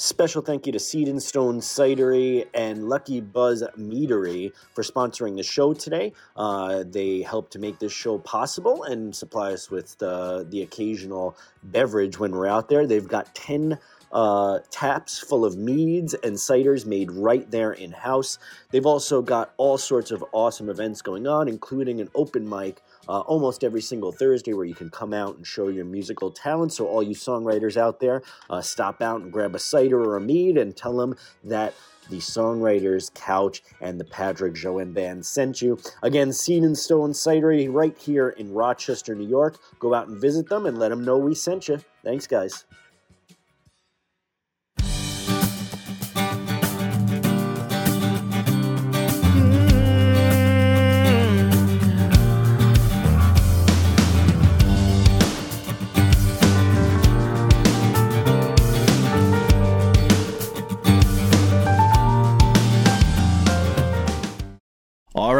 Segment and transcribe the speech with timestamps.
[0.00, 5.42] Special thank you to Seed and Stone Cidery and Lucky Buzz Meadery for sponsoring the
[5.42, 6.12] show today.
[6.36, 11.36] Uh, they help to make this show possible and supply us with uh, the occasional
[11.64, 12.86] beverage when we're out there.
[12.86, 13.76] They've got 10
[14.12, 18.38] uh, taps full of meads and ciders made right there in house.
[18.70, 23.20] They've also got all sorts of awesome events going on, including an open mic uh,
[23.20, 26.72] almost every single Thursday where you can come out and show your musical talent.
[26.72, 30.20] So, all you songwriters out there, uh, stop out and grab a cider or a
[30.20, 31.74] mead and tell them that
[32.10, 35.78] the Songwriters Couch and the Patrick Joan Band sent you.
[36.02, 39.58] Again, Seed and Stone Cidery right here in Rochester, New York.
[39.78, 41.80] Go out and visit them and let them know we sent you.
[42.02, 42.64] Thanks, guys.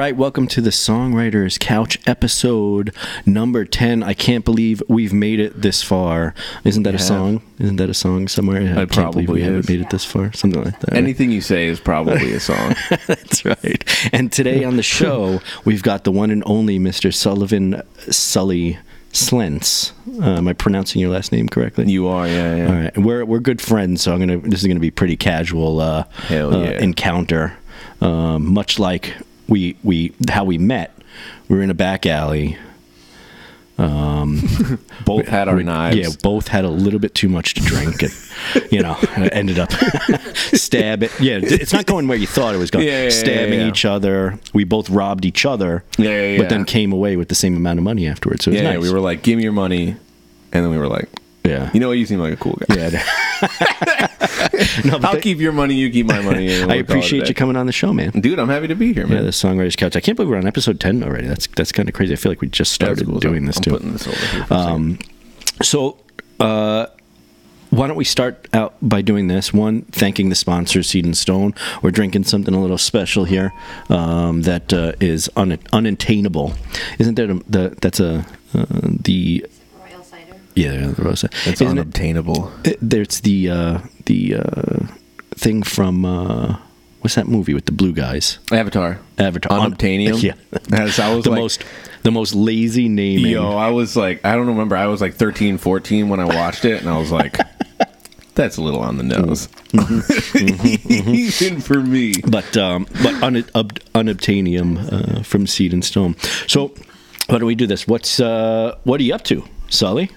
[0.08, 2.94] Right, welcome to the Songwriters Couch episode
[3.26, 4.02] number 10.
[4.02, 6.34] I can't believe we've made it this far.
[6.64, 7.42] Isn't that a song?
[7.58, 8.62] Isn't that a song somewhere?
[8.72, 10.32] I can't believe we probably haven't made it this far.
[10.32, 10.92] Something like that.
[10.92, 10.96] right?
[10.96, 12.74] Anything you say is probably a song.
[13.06, 13.84] That's right.
[14.10, 17.12] And today on the show, we've got the one and only Mr.
[17.12, 18.78] Sullivan Sully
[19.12, 19.92] Slentz.
[20.22, 21.84] Uh, am I pronouncing your last name correctly?
[21.86, 22.66] you are, yeah, yeah.
[22.66, 24.38] All right, and we're we're good friends, so I'm gonna.
[24.38, 26.82] This is gonna be pretty casual uh, Hell uh, yeah.
[26.82, 27.58] encounter,
[28.00, 29.14] um, much like
[29.48, 30.94] we we how we met.
[31.48, 32.58] We were in a back alley.
[33.78, 34.40] Um,
[35.04, 35.96] both had our we- knives.
[35.96, 38.12] Yeah, both had a little bit too much to drink, and
[38.72, 38.96] you know,
[39.32, 39.70] ended up
[40.34, 41.12] stab it.
[41.20, 42.86] Yeah, it's not going where you thought it was going.
[42.88, 43.68] Yeah, yeah, Stabbing yeah.
[43.68, 44.38] each other.
[44.52, 45.84] We both robbed each other.
[45.96, 48.44] Yeah, yeah, But then came away with the same amount of money afterwards.
[48.44, 48.80] So Yeah, nice.
[48.82, 49.90] we were like, give me your money.
[50.52, 51.08] And then we were like,
[51.44, 51.98] yeah, you know what?
[51.98, 52.74] You seem like a cool guy.
[52.74, 53.97] yeah.
[54.84, 56.54] no, I'll keep your money, you keep my money.
[56.62, 58.10] I we'll appreciate you coming on the show, man.
[58.10, 59.24] Dude, I'm happy to be here, Yeah, man.
[59.24, 59.96] the Songwriters Couch.
[59.96, 61.26] I can't believe we're on episode ten already.
[61.28, 62.12] That's that's kind of crazy.
[62.12, 63.20] I feel like we just started cool.
[63.20, 63.70] doing I'm, this I'm too.
[63.70, 64.44] putting this over here.
[64.46, 64.56] For a.
[64.56, 64.98] Um,
[65.62, 65.98] so,
[66.40, 66.86] uh,
[67.70, 69.52] why don't we start out by doing this?
[69.52, 71.54] One, thanking the sponsor, Seed and Stone.
[71.82, 73.52] We're drinking something a little special here
[73.90, 76.54] um, that uh, is un- unattainable.
[76.98, 78.24] Isn't that a, the that's a
[78.54, 79.44] uh, the
[80.62, 81.24] Yeah the rose?
[81.24, 82.50] it's Isn't unobtainable.
[82.64, 84.86] it- there's the uh, the uh,
[85.34, 86.56] thing from uh,
[87.00, 88.38] what's that movie with the blue guys?
[88.52, 88.98] Avatar.
[89.18, 89.58] Avatar.
[89.58, 90.18] Unobtainium.
[90.28, 90.34] Yeah.
[90.72, 91.64] As I was the like, most
[92.02, 93.32] the most lazy naming.
[93.32, 94.76] Yo, I was like, I don't remember.
[94.76, 97.36] I was like 13, 14 when I watched it, and I was like,
[98.34, 99.48] that's a little on the nose.
[99.72, 100.92] Mm-hmm.
[101.14, 102.14] Even for me.
[102.26, 106.16] but um, but un- ob- unobtainium uh, from Seed and Stone.
[106.46, 106.68] So
[107.28, 107.86] why don't we do this?
[107.86, 110.10] What's uh, what are you up to, Sully?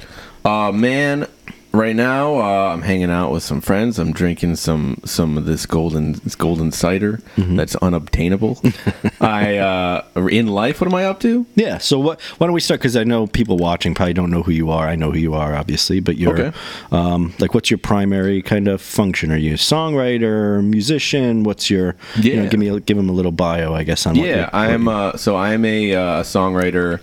[0.44, 1.28] Uh, man,
[1.72, 4.00] right now uh, I'm hanging out with some friends.
[4.00, 7.56] I'm drinking some some of this golden this golden cider Mm-hmm.
[7.56, 8.59] that's unobtainable.
[9.22, 11.46] I uh, in life, what am I up to?
[11.56, 11.78] Yeah.
[11.78, 12.19] So what?
[12.40, 12.80] Why don't we start?
[12.80, 14.88] Because I know people watching probably don't know who you are.
[14.88, 16.57] I know who you are, obviously, but you're Okay.
[16.91, 19.31] um, like, what's your primary kind of function?
[19.31, 21.44] Are you a songwriter, musician?
[21.44, 21.96] What's your?
[22.19, 22.50] You know, Yeah.
[22.50, 24.06] give me a, give them a little bio, I guess.
[24.07, 24.88] On what Yeah, I'm.
[24.88, 27.00] Uh, so I am a uh, songwriter.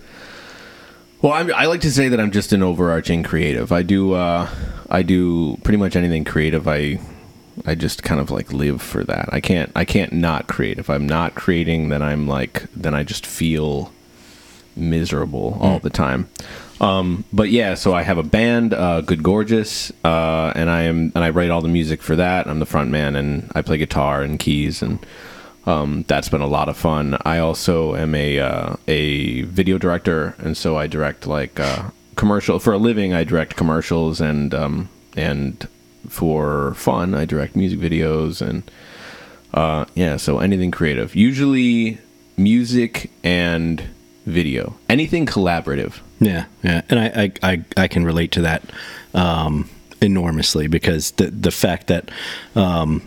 [1.20, 3.72] Well, I'm, I like to say that I'm just an overarching creative.
[3.72, 4.14] I do.
[4.14, 4.48] Uh,
[4.88, 6.68] I do pretty much anything creative.
[6.68, 7.00] I.
[7.66, 9.30] I just kind of like live for that.
[9.32, 9.72] I can't.
[9.74, 10.78] I can't not create.
[10.78, 12.66] If I'm not creating, then I'm like.
[12.72, 13.92] Then I just feel
[14.76, 16.28] miserable all the time.
[16.80, 21.10] Um, but yeah, so I have a band, uh, Good Gorgeous, uh, and I am
[21.14, 22.46] and I write all the music for that.
[22.46, 25.04] I'm the front man, and I play guitar and keys, and
[25.68, 27.18] um, that's been a lot of fun.
[27.26, 32.58] I also am a uh, a video director, and so I direct like uh, commercial
[32.58, 33.12] for a living.
[33.12, 35.68] I direct commercials, and um, and
[36.08, 38.62] for fun, I direct music videos, and
[39.52, 41.14] uh, yeah, so anything creative.
[41.14, 41.98] Usually
[42.38, 43.82] music and
[44.24, 46.00] video, anything collaborative.
[46.18, 48.62] Yeah, yeah, and I I, I, I can relate to that
[49.12, 49.68] um,
[50.00, 52.10] enormously because the the fact that
[52.54, 53.02] um,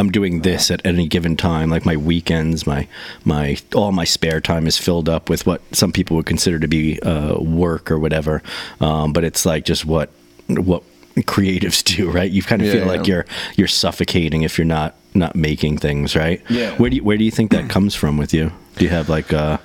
[0.00, 2.88] I'm doing this at any given time, like my weekends, my
[3.24, 6.66] my all my spare time is filled up with what some people would consider to
[6.68, 8.42] be uh, work or whatever,
[8.80, 10.10] um, but it's like just what
[10.48, 10.82] what
[11.18, 12.30] creatives do, right?
[12.30, 13.26] You kind of Yeah, feel like you're
[13.56, 16.40] you're suffocating if you're not not making things, right?
[16.48, 16.70] Yeah.
[16.78, 18.52] Where do you, where do you think that comes from with you?
[18.76, 19.58] Do you have like uh,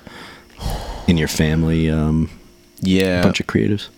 [1.06, 1.90] in your family?
[1.90, 2.28] Um,
[2.80, 3.88] Yeah, a bunch of creatives.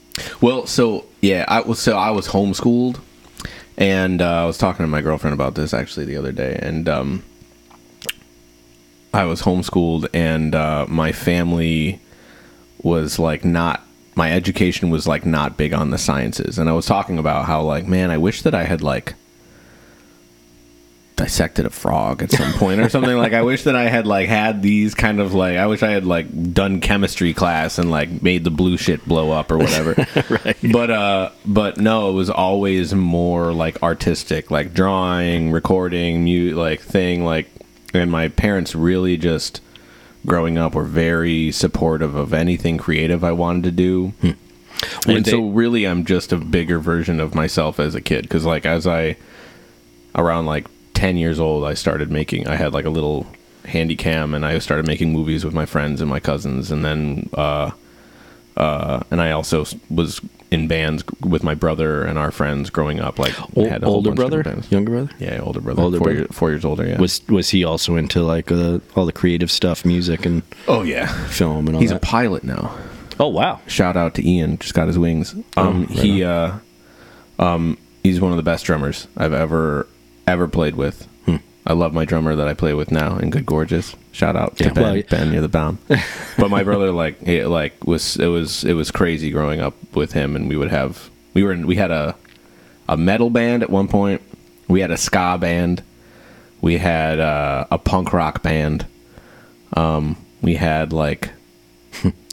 [0.41, 3.01] Well, so yeah, I was so I was homeschooled,
[3.79, 6.89] and uh, I was talking to my girlfriend about this actually the other day, and
[6.89, 7.25] um,
[9.15, 12.01] I was homeschooled, and uh, my family
[12.83, 13.85] was like not.
[14.17, 17.63] My education was like not big on the sciences, and I was talking about how
[17.63, 19.15] like, man, I wish that I had like
[21.19, 23.17] dissected a frog at some point or something.
[23.19, 25.91] like I wish that I had like had these kind of like I wish I
[25.91, 29.95] had like done chemistry class and like made the blue shit blow up or whatever.
[30.31, 30.57] Right.
[30.73, 36.81] But uh but no, it was always more like artistic, like drawing, recording, mute like
[36.81, 37.49] thing like
[37.93, 39.61] and my parents really just
[40.27, 44.13] growing up were very supportive of anything creative I wanted to do.
[44.23, 44.35] Were
[45.07, 48.45] And they- so really I'm just a bigger version of myself as a kid cuz
[48.47, 49.17] like as I
[50.15, 50.67] around like
[50.99, 53.25] 10 years old I started making I had like a little
[53.65, 57.31] handy cam and I started making movies with my friends and my cousins and then
[57.35, 57.71] uh
[58.57, 63.17] uh and I also was in bands with my brother and our friends growing up
[63.17, 65.11] like we had a older brother, younger brother.
[65.21, 65.83] Yeah, older brother.
[65.83, 66.19] Older four, brother.
[66.19, 66.99] Year, four years older, yeah.
[66.99, 71.07] Was was he also into like uh, all the creative stuff, music and oh yeah.
[71.29, 72.75] film and all that He's a pilot now.
[73.21, 75.35] oh wow, shout out to Ian, just got his wings.
[75.57, 76.53] Um, right he uh,
[77.39, 79.87] um, he's one of the best drummers I've ever
[80.33, 81.07] ever played with.
[81.27, 81.37] Hmm.
[81.67, 83.95] I love my drummer that I play with now in Good Gorgeous.
[84.13, 85.79] Shout out to Yeah, Ben, well, Ben near the bomb.
[86.39, 90.13] but my brother, like, he, like was it was it was crazy growing up with
[90.13, 92.17] him, and we would have we were in, we had a
[92.89, 94.23] a metal band at one point.
[94.67, 95.83] We had a ska band.
[96.61, 98.87] We had uh, a punk rock band.
[99.75, 101.31] Um, we had like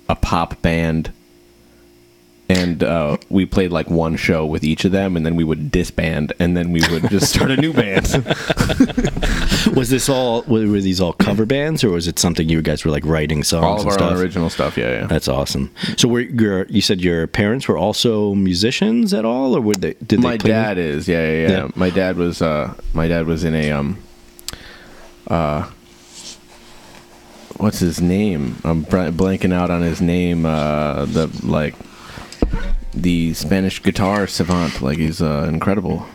[0.09, 1.11] a pop band
[2.55, 5.71] and uh, we played like one show with each of them and then we would
[5.71, 8.05] disband and then we would just start a new band
[9.75, 10.43] was this all?
[10.43, 13.65] Were, these all cover bands, or was it something you guys were like writing songs
[13.65, 14.19] all of and our stuff?
[14.19, 15.71] original stuff yeah yeah That's awesome.
[15.97, 19.93] So, were your you said your parents were also musicians at all, or would they?
[20.05, 21.67] Did my they play dad is yeah, yeah yeah Yeah.
[21.75, 23.97] my dad was uh my dad was in a um
[25.27, 25.69] uh
[27.57, 31.73] what's his name i'm blanking out on his name uh the like
[32.95, 36.05] the spanish guitar savant like he's uh incredible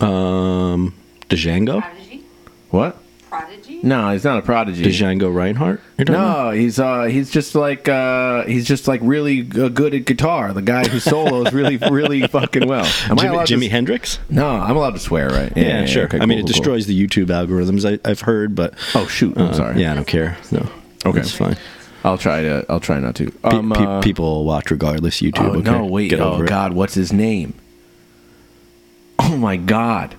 [0.00, 0.94] Um,
[1.28, 2.22] Django, Prodigy?
[2.70, 2.96] what
[3.28, 3.80] Prodigy?
[3.82, 5.80] no he's not a prodigy Django Reinhardt.
[5.98, 6.46] You're about?
[6.46, 10.52] No, he's uh he's just like uh he's just like really g- good at guitar.
[10.54, 12.86] The guy who solos really really fucking well.
[13.10, 14.18] Am I Jimi, to s- Hendrix.
[14.30, 15.52] No, I'm allowed to swear, right?
[15.56, 16.04] Yeah, sure.
[16.04, 16.74] okay, I mean, cool, it cool, cool.
[16.74, 17.84] destroys the YouTube algorithms.
[17.84, 19.82] I, I've heard, but Oh shoot, I'm uh, sorry.
[19.82, 20.38] Yeah, I don't care.
[20.50, 20.66] No,
[21.04, 21.20] Okay.
[21.20, 21.56] it's fine.
[22.04, 23.32] I'll try to I'll try not to.
[23.44, 25.20] Um, pe- uh, people will watch regardless.
[25.20, 25.38] YouTube.
[25.40, 25.70] Oh okay?
[25.70, 26.10] no, wait.
[26.10, 26.48] Get oh over it.
[26.48, 27.54] god, what's his name?
[29.18, 30.14] Oh my god.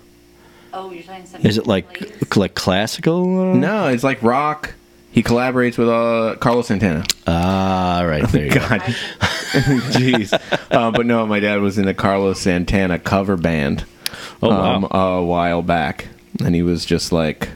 [0.73, 1.49] Oh, you're talking something.
[1.49, 3.51] Is it like like classical?
[3.51, 3.55] Uh?
[3.55, 4.73] No, it's like rock.
[5.11, 7.05] He collaborates with uh Carlos Santana.
[7.25, 8.45] Ah, right there.
[8.45, 8.59] You go.
[8.59, 8.81] God.
[9.91, 10.33] Jeez.
[10.71, 13.85] Uh, but no, my dad was in a Carlos Santana cover band.
[14.43, 14.75] Oh wow.
[14.75, 16.07] um, a while back,
[16.43, 17.49] and he was just like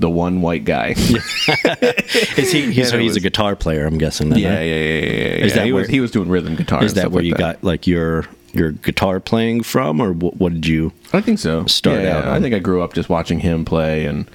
[0.00, 0.90] the one white guy.
[2.36, 2.60] Is he?
[2.64, 3.86] Yeah, He's, so he's a guitar player.
[3.86, 4.30] I'm guessing.
[4.30, 4.60] Then, yeah, huh?
[4.62, 5.36] yeah, yeah, yeah.
[5.38, 5.44] yeah.
[5.44, 6.82] Is that he where- was he was doing rhythm guitar?
[6.82, 7.38] Is that where like you that.
[7.38, 10.92] got like your your guitar playing from, or what, what did you?
[11.12, 11.66] I think so.
[11.66, 14.28] start Yeah, out I think I grew up just watching him play, and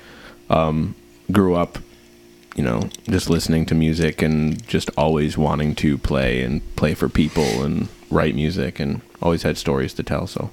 [0.49, 0.95] um,
[1.31, 1.79] grew up,
[2.55, 7.09] you know, just listening to music and just always wanting to play and play for
[7.09, 10.27] people and write music, and always had stories to tell.
[10.27, 10.49] So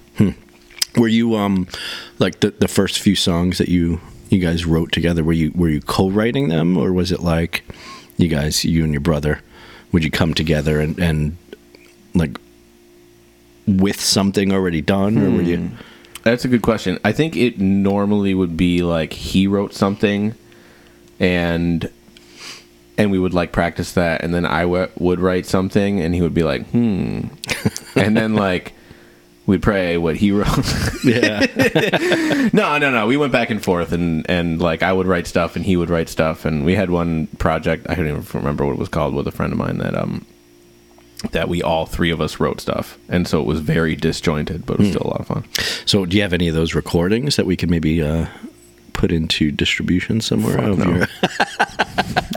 [0.97, 1.69] Were you um
[2.19, 4.00] like the the first few songs that you
[4.32, 5.23] you guys wrote together?
[5.23, 7.62] Were you were you co-writing them, or was it like
[8.17, 9.40] you guys, you and your brother,
[9.93, 11.37] would you come together and and
[12.14, 12.38] like
[13.67, 15.70] with something already done, or were you?
[16.24, 16.98] That's a good question.
[17.05, 20.34] I think it normally would be like he wrote something,
[21.20, 21.91] and
[22.98, 26.22] and we would like practice that, and then I w- would write something, and he
[26.22, 27.22] would be like, hmm,
[27.96, 28.72] and then like
[29.46, 30.49] we'd pray what he wrote.
[31.05, 31.41] Yeah,
[32.53, 33.08] no, no, no.
[33.08, 35.91] We went back and forth, and and like I would write stuff, and he would
[35.91, 37.87] write stuff, and we had one project.
[37.91, 40.25] I don't even remember what it was called with a friend of mine that um
[41.32, 44.75] that we all three of us wrote stuff, and so it was very disjointed, but
[44.75, 45.44] it was still a lot of fun.
[45.87, 48.27] So, do you have any of those recordings that we could maybe uh,
[48.93, 50.58] put into distribution somewhere?
[50.58, 51.06] Fuck no.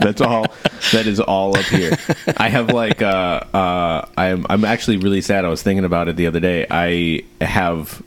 [0.00, 0.46] That's all.
[0.92, 1.96] That is all up here.
[2.36, 5.44] I have like uh uh I'm I'm actually really sad.
[5.44, 6.66] I was thinking about it the other day.
[6.70, 8.02] I have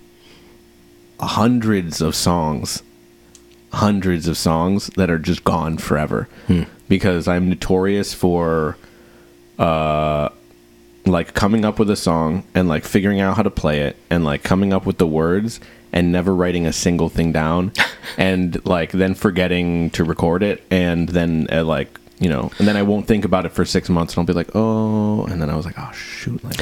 [1.19, 2.83] hundreds of songs,
[3.73, 6.27] hundreds of songs that are just gone forever
[6.87, 8.77] because I'm notorious for
[9.57, 10.29] uh
[11.05, 14.23] like coming up with a song and like figuring out how to play it and
[14.23, 15.59] like coming up with the words
[15.91, 17.71] and never writing a single thing down
[18.17, 22.77] and like then forgetting to record it and then uh, like you know and then
[22.77, 25.49] I won't think about it for 6 months and I'll be like oh and then
[25.49, 26.59] I was like oh shoot like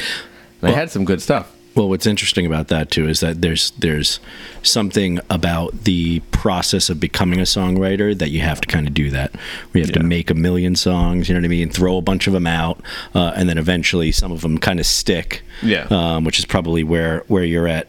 [0.62, 3.70] and I had some good stuff Well, what's interesting about that too is that there's
[3.78, 4.18] there's
[4.62, 9.10] something about the process of becoming a songwriter that you have to kind of do
[9.10, 9.30] that.
[9.72, 12.26] We have to make a million songs, you know what I mean, throw a bunch
[12.26, 12.80] of them out,
[13.14, 15.42] uh, and then eventually some of them kind of stick.
[15.62, 15.86] Yeah.
[15.90, 17.86] Um, which is probably where where you're at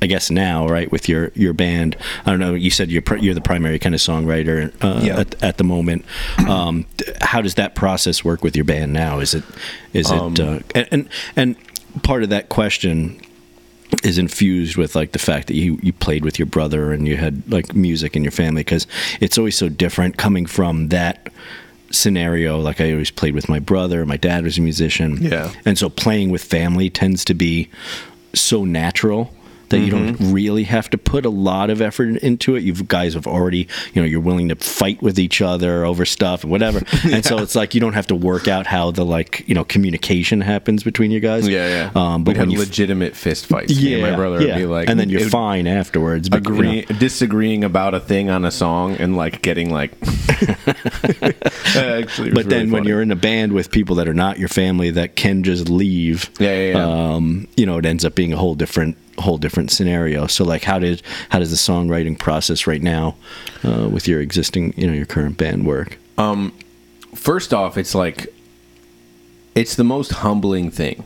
[0.00, 1.96] I guess now, right, with your your band.
[2.24, 2.54] I don't know.
[2.54, 5.20] You said you're pr- you're the primary kind of songwriter uh, Yeah.
[5.20, 6.04] at, at the moment.
[6.46, 6.86] Um,
[7.20, 9.18] how does that process work with your band now?
[9.20, 9.44] Is it
[9.92, 13.20] is Um, it uh, and, and and part of that question
[14.04, 17.16] is infused with like the fact that you you played with your brother and you
[17.16, 18.86] had like music in your family because
[19.20, 21.32] it's always so different coming from that
[21.90, 25.50] scenario like i always played with my brother my dad was a musician Yeah.
[25.64, 27.70] and so playing with family tends to be
[28.34, 29.32] so natural
[29.70, 32.62] that you don't really have to put a lot of effort into it.
[32.62, 36.42] You guys have already, you know, you're willing to fight with each other over stuff
[36.42, 36.82] and whatever.
[37.08, 39.64] And so it's like you don't have to work out how the like, you know,
[39.64, 41.48] communication happens between you guys.
[41.48, 41.90] Yeah, yeah.
[41.94, 43.72] Um, but We'd when have you legitimate fist fights.
[43.76, 46.28] And my brother would be like, and then you're fine afterwards.
[46.28, 46.82] but, you know.
[46.98, 49.92] disagreeing about a thing on a song and like getting like.
[51.76, 54.48] Actually, but then really when you're in a band with people that are not your
[54.48, 57.14] family that can just leave, Yeah, yeah, yeah.
[57.14, 60.26] Um, you know, it ends up being a whole different whole different scenario.
[60.26, 63.16] So like, how did how does the songwriting process right now
[63.64, 65.98] uh, with your existing, you know, your current band work?
[66.16, 66.52] Um,
[67.14, 68.32] first off, it's like
[69.54, 71.04] it's the most humbling thing.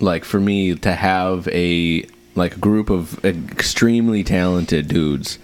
[0.00, 5.38] Like for me to have a like a group of extremely talented dudes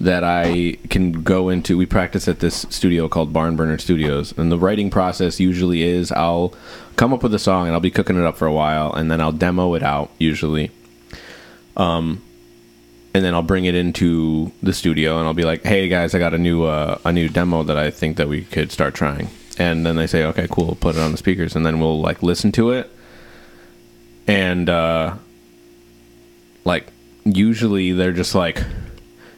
[0.00, 1.76] that I can go into.
[1.76, 6.12] We practice at this studio called Barn Burner Studios, and the writing process usually is
[6.12, 6.54] I'll
[6.96, 9.10] come up with a song and I'll be cooking it up for a while, and
[9.10, 10.70] then I'll demo it out usually.
[11.78, 12.22] Um,
[13.14, 16.18] and then I'll bring it into the studio and I'll be like, "Hey guys, I
[16.18, 19.28] got a new uh, a new demo that I think that we could start trying."
[19.58, 22.22] And then they say, "Okay, cool, put it on the speakers." And then we'll like
[22.22, 22.90] listen to it.
[24.26, 25.14] And uh
[26.64, 26.92] like
[27.24, 28.62] usually they're just like,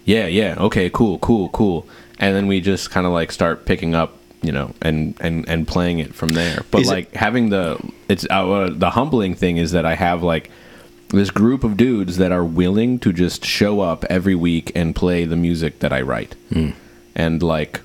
[0.05, 1.87] "Yeah, yeah, okay, cool, cool, cool."
[2.19, 5.67] And then we just kind of like start picking up, you know, and and and
[5.67, 6.63] playing it from there.
[6.71, 7.79] But Is it- like having the
[8.09, 10.51] it's uh, the humbling thing is that I have like
[11.11, 15.25] this group of dudes that are willing to just show up every week and play
[15.25, 16.35] the music that I write,
[17.15, 17.81] and like,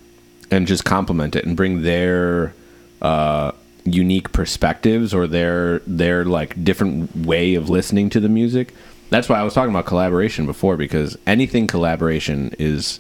[0.52, 2.54] and just compliment it and bring their
[3.02, 3.52] uh,
[3.84, 8.74] unique perspectives or their their like different way of listening to the music.
[9.10, 13.00] That's why I was talking about collaboration before because anything collaboration is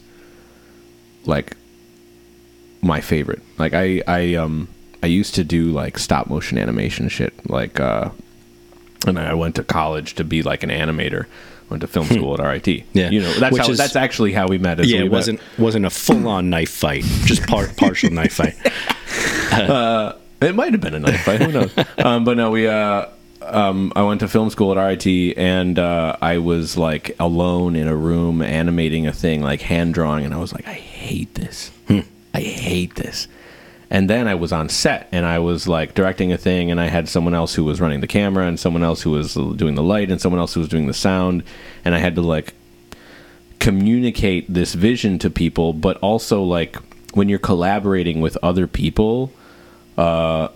[1.25, 1.57] like
[2.81, 3.41] my favorite.
[3.57, 4.67] Like I I um
[5.01, 8.09] I used to do like stop motion animation shit like uh
[9.05, 11.25] and I went to college to be like an animator.
[11.69, 12.83] Went to film school at RIT.
[12.83, 12.97] Hmm.
[12.97, 13.09] Yeah.
[13.09, 14.83] you know that's Which how is- that's actually how we met.
[14.85, 18.55] yeah, we it wasn't wasn't a full on knife fight, just part partial knife fight.
[20.41, 21.41] It might have been a knife fight.
[21.41, 21.73] Who knows?
[21.97, 22.67] um, but no, we.
[22.67, 23.07] Uh,
[23.41, 27.87] um, I went to film school at RIT, and uh, I was like alone in
[27.87, 31.71] a room animating a thing, like hand drawing, and I was like, I hate this.
[31.89, 33.27] I hate this.
[33.89, 36.87] And then I was on set, and I was like directing a thing, and I
[36.87, 39.83] had someone else who was running the camera, and someone else who was doing the
[39.83, 41.43] light, and someone else who was doing the sound,
[41.83, 42.53] and I had to like
[43.59, 46.77] communicate this vision to people, but also like
[47.13, 49.31] when you're collaborating with other people,
[49.97, 50.49] uh,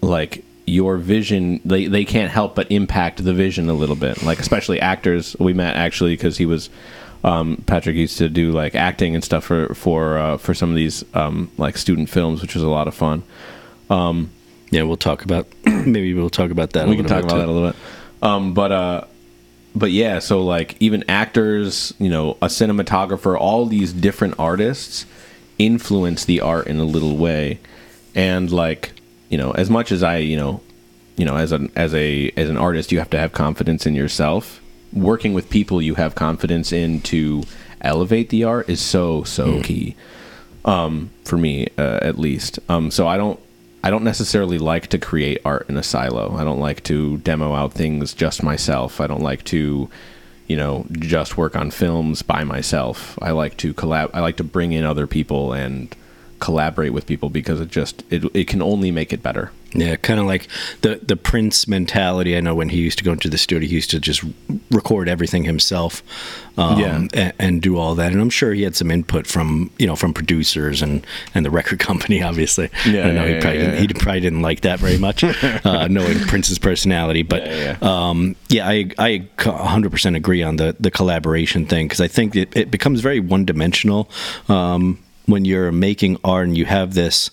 [0.00, 4.22] like your vision, they they can't help but impact the vision a little bit.
[4.22, 6.68] Like especially actors, we met actually because he was.
[7.26, 10.76] Um, Patrick used to do like acting and stuff for for uh, for some of
[10.76, 13.22] these um, like student films, which was a lot of fun.
[14.70, 16.86] Yeah, we'll talk about maybe we'll talk about that.
[16.86, 17.76] a we can talk bit, about that a little bit.
[18.22, 19.04] Um, but uh,
[19.74, 25.06] but yeah, so like even actors, you know, a cinematographer, all these different artists
[25.58, 27.60] influence the art in a little way,
[28.14, 28.92] and like
[29.28, 30.60] you know, as much as I, you know,
[31.16, 33.94] you know, as an as a as an artist, you have to have confidence in
[33.94, 34.60] yourself.
[34.92, 37.42] Working with people you have confidence in to
[37.80, 39.96] elevate the art is so so key
[40.64, 42.58] um, for me uh, at least.
[42.68, 43.40] Um, so I don't
[43.82, 46.36] I don't necessarily like to create art in a silo.
[46.36, 49.00] I don't like to demo out things just myself.
[49.00, 49.88] I don't like to
[50.48, 53.18] you know just work on films by myself.
[53.22, 54.10] I like to collab.
[54.12, 55.94] I like to bring in other people and
[56.40, 59.50] collaborate with people because it just it, it can only make it better.
[59.72, 60.48] Yeah, kind of like
[60.80, 62.36] the the Prince mentality.
[62.36, 64.24] I know when he used to go into the studio, he used to just
[64.70, 66.02] record everything himself,
[66.56, 66.96] um, Yeah.
[67.12, 68.12] and, and do all that.
[68.12, 71.50] And I'm sure he had some input from you know from producers and and the
[71.50, 72.22] record company.
[72.22, 74.78] Obviously, Yeah, I know yeah, he yeah, probably yeah, didn't, he probably didn't like that
[74.78, 75.24] very much,
[75.64, 77.22] uh, knowing Prince's personality.
[77.22, 82.00] But Yeah, um, yeah, I I 100 percent agree on the the collaboration thing because
[82.00, 84.08] I think it, it becomes very one dimensional
[84.48, 87.30] um, when you're making art and you have this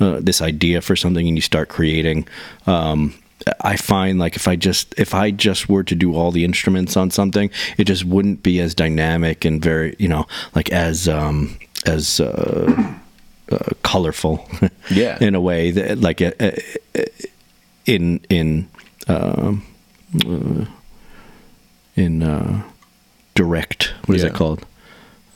[0.00, 2.26] uh, this idea for something and you start creating.
[2.66, 3.14] Um,
[3.60, 6.96] I find like if I just if I just were to do all the instruments
[6.96, 11.56] on something, it just wouldn't be as dynamic and very you know like as um,
[11.86, 12.94] as uh,
[13.52, 14.46] uh, colorful.
[14.90, 15.18] Yeah.
[15.20, 16.50] in a way that like uh, uh,
[17.86, 18.68] in in
[19.08, 19.62] um,
[20.24, 20.64] uh,
[21.96, 22.62] in uh,
[23.34, 23.92] direct.
[24.06, 24.28] What is Yeah.
[24.30, 24.64] it called?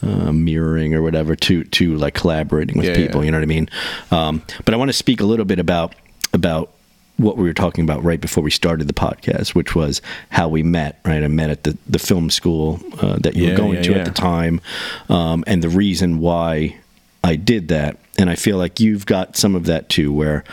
[0.02, 3.21] Uh, mirroring or whatever to to like collaborating with Yeah, people.
[3.21, 3.26] yeah.
[3.26, 3.69] You know what I mean?
[4.11, 5.95] Um, but I want to speak a little bit about
[6.33, 6.71] about
[7.19, 10.62] what we were talking about right before we started the podcast, which was how we
[10.62, 11.00] met.
[11.04, 13.95] Right, I met at the the film school uh, that you Yeah, were going to
[13.95, 14.62] at the time,
[15.11, 16.76] um, and the reason why
[17.23, 17.99] I did that.
[18.19, 20.45] And I feel like you've got some of that too, where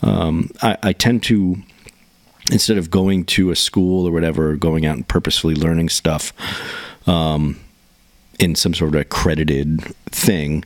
[0.00, 1.56] um, I, I tend to
[2.50, 6.32] instead of going to a school or whatever, or going out and purposefully learning stuff
[7.06, 7.60] um,
[8.38, 10.64] in some sort of accredited thing,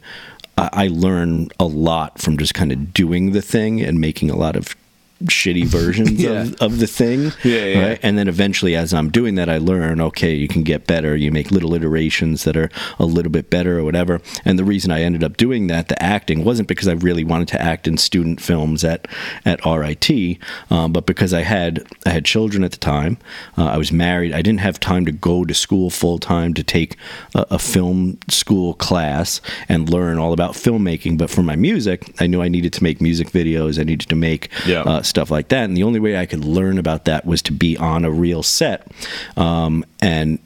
[0.56, 4.36] I, I learn a lot from just kind of doing the thing and making a
[4.36, 4.76] lot of
[5.24, 6.42] shitty versions Yeah.
[6.42, 7.32] of, of the thing.
[7.44, 7.88] Yeah, yeah.
[7.88, 8.00] Right?
[8.02, 11.16] And then eventually, as I'm doing that, I learn, okay, you can get better.
[11.16, 14.20] You make little iterations that are a little bit better or whatever.
[14.44, 17.48] And the reason I ended up doing that, the acting, wasn't because I really wanted
[17.48, 19.08] to act in student films at
[19.44, 20.38] at RIT,
[20.70, 23.18] um, but because I had I had children at the time.
[23.56, 24.32] Uh, I was married.
[24.32, 26.96] I didn't have time to go to school full time to take
[27.34, 31.18] a, a film school class and learn all about filmmaking.
[31.18, 33.78] But for my music, I knew I needed to make music videos.
[33.80, 34.82] I needed to make Yeah.
[34.82, 35.64] uh, stuff like that.
[35.64, 38.42] And the only way I could learn about that was to be on a real
[38.42, 38.86] set.
[39.36, 40.38] Um, and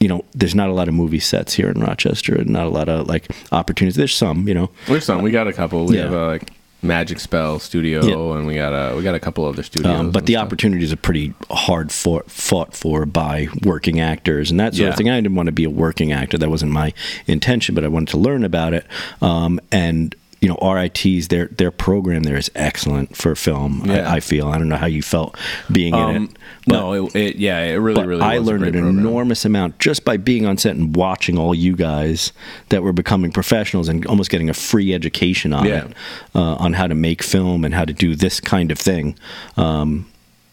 [0.00, 2.70] you know, there's not a lot of movie sets here in Rochester, and not a
[2.70, 3.96] lot of like opportunities.
[3.96, 4.70] There's some, you know.
[4.86, 5.22] There's some.
[5.22, 5.86] We got a couple.
[5.86, 6.02] We Yeah.
[6.04, 6.50] have a like
[6.82, 8.38] Magic Spell Studio, Yeah.
[8.38, 9.98] and we got a we got a couple other studios.
[9.98, 10.44] Um, but the stuff.
[10.46, 14.90] opportunities are pretty hard fought, fought for by working actors and that sort Yeah.
[14.90, 15.10] of thing.
[15.10, 16.92] I didn't want to be a working actor; that wasn't my
[17.26, 17.74] intention.
[17.74, 18.86] But I wanted to learn about it.
[19.20, 23.82] Um, and you know, RIT's their their program there is excellent for film.
[23.86, 24.08] Yeah.
[24.10, 24.48] I, I feel.
[24.48, 25.36] I don't know how you felt
[25.72, 26.30] being in Um, it.
[26.66, 28.22] but- no, it, it yeah, it really really.
[28.22, 28.98] I learned an program.
[28.98, 32.32] enormous amount just by being on set and watching all you guys
[32.68, 35.84] that were becoming professionals and almost getting a free education on Yeah.
[35.86, 35.92] it,
[36.34, 39.16] uh, on how to make film and how to do this kind of thing.
[39.56, 40.06] Um,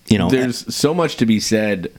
[0.07, 1.91] you know, There's so much to be said.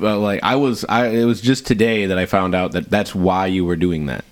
[0.00, 3.14] Uh, like I was, I it was just today that I found out that that's
[3.14, 4.24] why you were doing that.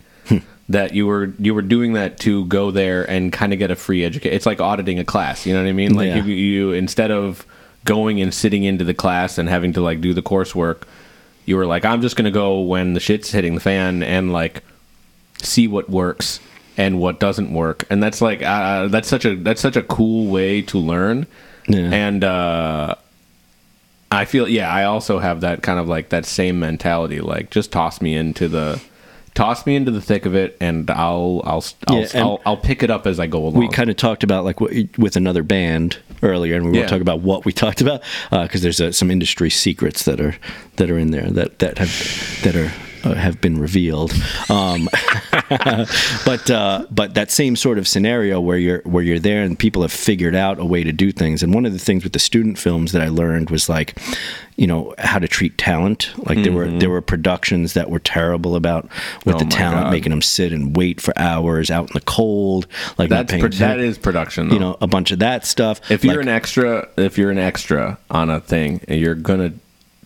[0.70, 3.76] That you were you were doing that to go there and kind of get a
[3.76, 4.34] free education.
[4.34, 5.44] It's like auditing a class.
[5.44, 5.94] You know what I mean?
[5.94, 6.24] Like Yeah.
[6.24, 7.44] you, you instead of
[7.84, 10.82] going and sitting into the class and having to like do the coursework,
[11.44, 14.62] you were like, I'm just gonna go when the shit's hitting the fan and like
[15.42, 16.38] see what works
[16.76, 20.30] and what doesn't work and that's like uh, that's such a that's such a cool
[20.30, 21.26] way to learn
[21.66, 21.90] Yeah.
[21.92, 22.94] and uh
[24.12, 27.72] i feel yeah i also have that kind of like that same mentality like just
[27.72, 28.80] toss me into the
[29.40, 32.56] toss me into the thick of it and i'll i'll i'll, Yeah, and- I'll, I'll
[32.56, 35.42] pick it up as i go along we kind of talked about like with another
[35.42, 36.80] band earlier, and we Yeah.
[36.80, 40.36] won't talk about what we talked about because there's uh, some industry secrets that are
[40.76, 42.70] that are in there that that have that are uh,
[43.02, 44.12] have been revealed.
[44.48, 44.88] Um,
[46.24, 49.82] but uh, but that same sort of scenario where you're where you're there and people
[49.82, 51.42] have figured out a way to do things.
[51.42, 53.98] And one of the things with the student films that I learned was like,
[54.56, 56.10] you know, how to treat talent.
[56.18, 58.84] Like there were there were productions that were terrible about
[59.24, 59.36] with Mm-hmm.
[59.36, 59.90] Oh the talent God.
[59.92, 62.66] making them sit and wait for hours out in the cold,
[62.98, 64.54] like that's pro- that is production though.
[64.54, 67.38] you know a bunch of that stuff if you're Like, an extra if you're an
[67.38, 69.52] extra on a thing and you're gonna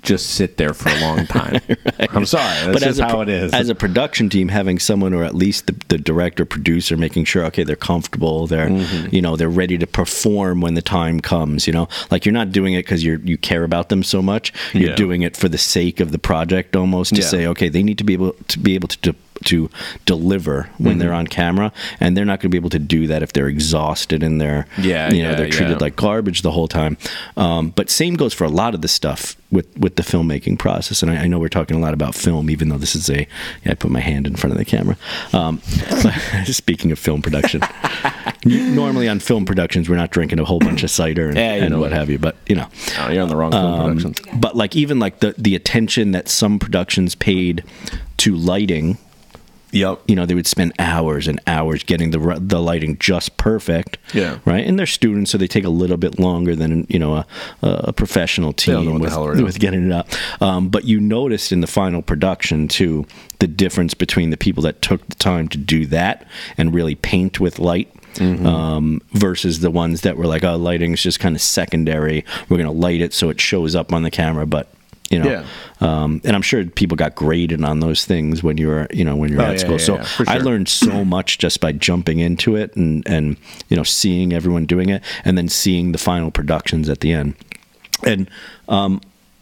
[0.05, 1.61] just sit there for a long time
[2.11, 4.79] i'm sorry that's but just as how pro- it is as a production team having
[4.79, 9.15] someone or at least the, the director producer making sure okay they're comfortable they're Mm-hmm.
[9.15, 12.51] you know they're ready to perform when the time comes you know like you're not
[12.53, 14.97] doing it because you're you care about them so much you're Yeah.
[14.97, 17.27] doing it for the sake of the project almost to Yeah.
[17.27, 19.69] say okay they need to be able to be able to to, to
[20.07, 20.99] deliver when Mm-hmm.
[21.01, 23.49] they're on camera and they're not going to be able to do that if they're
[23.49, 25.79] exhausted and they're Yeah, you know yeah, they're treated yeah.
[25.81, 26.97] like garbage the whole time.
[27.37, 31.03] Um, but same goes for a lot of the stuff with with the filmmaking process.
[31.03, 33.27] And I, I know we're talking a lot about film, even though this is a
[33.65, 34.97] yeah, I put my hand in front of the camera.
[35.33, 35.61] Um,
[36.45, 37.61] speaking of film production,
[38.45, 41.81] normally on film productions we're not drinking a whole bunch of cider and, Yeah, and
[41.81, 42.19] what have you.
[42.19, 42.69] But you know,
[42.99, 46.13] Oh, you're on the wrong film um, productions but like even like the the attention
[46.13, 47.65] that some productions paid
[48.19, 48.99] to lighting
[49.75, 53.99] yep you know they would spend hours and hours getting the the lighting just perfect
[54.15, 54.39] Yeah.
[54.45, 57.27] right and they're students so they take a little bit longer than you know a,
[57.63, 59.45] a professional team with, hell they're doing.
[59.45, 60.09] with getting it up
[60.41, 63.05] um, but you noticed in the final production too
[63.41, 67.41] the difference between the people that took the time to do that and really paint
[67.41, 68.47] with light Mm-hmm.
[68.47, 72.25] um, versus the ones that were like, oh, lighting's just kind of secondary.
[72.49, 74.73] We're going to light it so it shows up on the camera, but
[75.15, 75.45] you know, Yeah.
[75.81, 79.15] um, and I'm sure people got graded on those things when you were, you know,
[79.17, 79.79] when you were Oh, at yeah, school.
[79.79, 83.37] so for I learned so much just by jumping into it and and
[83.69, 87.35] you know seeing everyone doing it, and then seeing the final productions at the end.
[88.05, 88.29] And
[88.69, 89.01] um,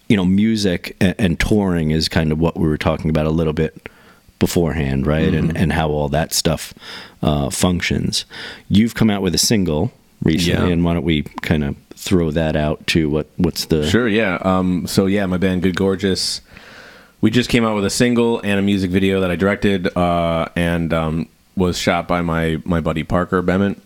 [0.09, 3.31] you know, music and, and touring is kind of what we were talking about a
[3.31, 3.89] little bit
[4.39, 5.33] beforehand, right?
[5.33, 5.49] Mm-hmm.
[5.51, 6.75] And and how all that stuff
[7.23, 8.25] uh, functions.
[8.69, 9.91] You've come out with a single
[10.23, 10.73] recently, Yeah.
[10.73, 14.37] and why don't we kind of throw that out to what what's the Sure, yeah.
[14.43, 16.41] Um, so yeah, my band Good Gorgeous,
[17.21, 20.49] we just came out with a single and a music video that I directed uh,
[20.57, 23.81] and um, was shot by my my buddy Parker Bement,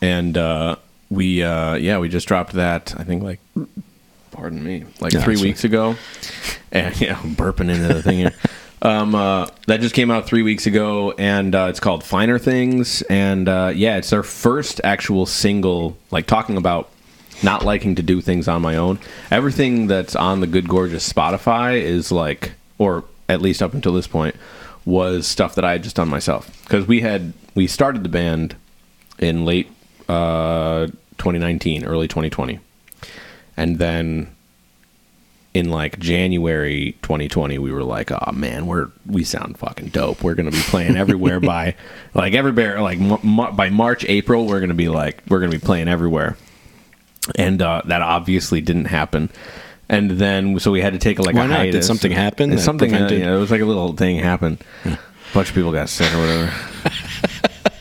[0.00, 0.76] and uh,
[1.10, 3.40] we uh, yeah we just dropped that I think like
[4.30, 5.96] pardon me like Yeah, three weeks ago,
[6.70, 8.34] and yeah I'm burping into the thing here.
[8.80, 13.02] Um, uh, that just came out three weeks ago, and uh, it's called Finer Things.
[13.02, 16.90] And uh, yeah, it's our first actual single, like talking about
[17.42, 18.98] not liking to do things on my own.
[19.30, 24.06] Everything that's on the Good Gorgeous Spotify is like, or at least up until this
[24.06, 24.36] point,
[24.84, 26.62] was stuff that I had just done myself.
[26.64, 28.56] Because we had we started the band
[29.18, 29.70] in late
[30.08, 30.86] uh,
[31.18, 32.60] 2019, early 2020,
[33.56, 34.28] and then
[35.58, 40.22] in like January 2020, we were like, "Oh man, we're we sound fucking dope.
[40.22, 41.74] We're gonna be playing everywhere by
[42.14, 44.46] like everywhere like m- by March, April.
[44.46, 46.36] We're gonna be like we're gonna be playing everywhere."
[47.36, 49.28] And uh, that obviously didn't happen.
[49.90, 51.62] And then so we had to take a, like Why a not?
[51.64, 54.58] Did something happen And Something uh, yeah, it was like a little thing happened.
[54.84, 54.98] A
[55.34, 56.52] bunch of people got sick or whatever.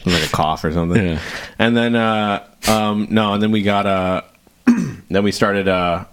[0.05, 1.05] Like a cough or something.
[1.05, 1.19] Yeah.
[1.59, 4.21] And then uh um no, and then we got uh
[5.09, 6.05] then we started uh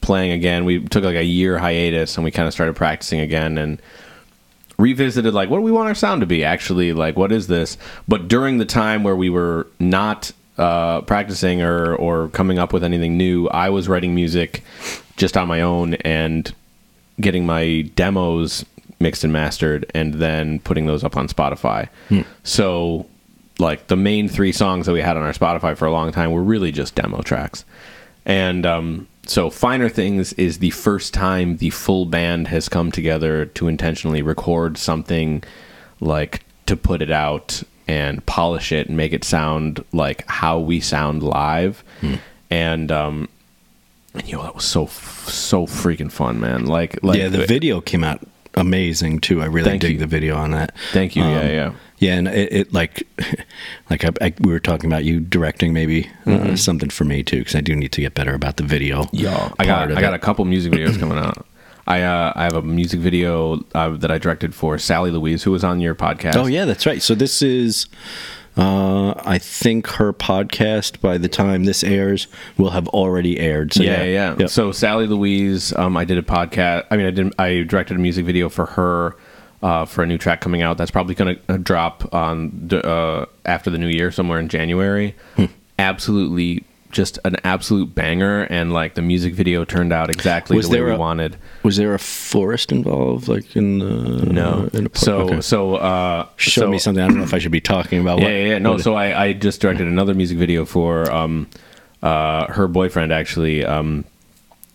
[0.00, 0.64] playing again.
[0.64, 3.80] We took like a year hiatus and we kind of started practicing again and
[4.78, 6.92] revisited like what do we want our sound to be actually?
[6.92, 7.76] Like what is this?
[8.06, 12.82] But during the time where we were not uh, practicing or or coming up with
[12.82, 14.64] anything new i was writing music
[15.16, 16.52] just on my own and
[17.20, 18.64] getting my demos
[19.00, 21.88] mixed and mastered and then putting those up on spotify.
[22.42, 23.06] So
[23.58, 26.32] like the main three songs that we had on our spotify for a long time
[26.32, 27.64] were really just demo tracks.
[28.24, 33.44] And um, so, Finer Things is the first time the full band has come together
[33.46, 35.44] to intentionally record something,
[36.00, 40.80] like to put it out and polish it and make it sound like how we
[40.80, 41.84] sound live.
[42.50, 43.28] And, um,
[44.14, 46.66] and, yo, that was so, so freaking fun, man.
[46.66, 48.26] Like, like, yeah, the video came out
[48.58, 49.40] amazing too.
[49.40, 49.98] I really Thank dig you.
[49.98, 50.76] the video on that.
[50.92, 51.22] Thank you.
[51.22, 51.72] yeah, Um, yeah.
[52.00, 53.08] Yeah, and it, it like,
[53.90, 57.38] like I, I, we were talking about you directing maybe uh, something for me too,
[57.38, 59.02] because I do need to get better about the video.
[59.04, 59.16] Mm-hmm.
[59.16, 61.44] Yo, I got I got a couple music videos coming out.
[61.88, 65.50] I uh, I have a music video uh, that I directed for Sally Louise, who
[65.50, 66.36] was on your podcast.
[66.36, 67.02] Oh yeah, that's right.
[67.02, 67.86] So this is,
[68.58, 73.72] uh, I think her podcast by the time this airs will have already aired.
[73.72, 74.36] So yeah, yeah.
[74.36, 74.50] Yep.
[74.50, 76.86] So Sally Louise, um, I did a podcast.
[76.90, 77.32] I mean, I did.
[77.38, 79.16] I directed a music video for her
[79.62, 80.76] uh, for a new track coming out.
[80.76, 85.14] That's probably going to drop on uh, after the new year, somewhere in January.
[85.36, 85.46] Hmm.
[85.78, 90.76] Absolutely, just an absolute banger, and like the music video turned out exactly Was the
[90.76, 91.36] way we a- wanted.
[91.62, 95.40] was there a forest involved, like in the No, In so Okay.
[95.40, 97.02] so uh, show so, me something.
[97.04, 98.18] I don't know if I should be talking about.
[98.20, 98.58] Yeah, what, yeah, yeah.
[98.58, 101.48] No, so I, I just directed another music video for um,
[102.02, 104.04] uh, her boyfriend, actually, um,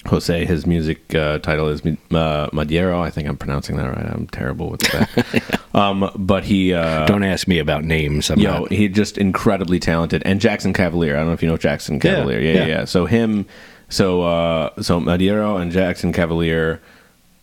[0.07, 0.45] Jose.
[0.45, 3.01] His music uh, title is uh, Madiero.
[3.01, 4.05] I think I'm pronouncing that right.
[4.05, 5.59] I'm terrible with that.
[5.73, 8.29] um, but he, uh, don't ask me about names.
[8.29, 10.21] I'm he just incredibly talented.
[10.25, 11.15] And Jackson Cavalier.
[11.15, 12.39] I don't know if you know Jackson Cavalier.
[12.39, 12.67] Yeah, yeah, yeah.
[12.67, 12.85] yeah.
[12.85, 13.45] So him,
[13.89, 16.81] so uh, so Madiero and Jackson Cavalier.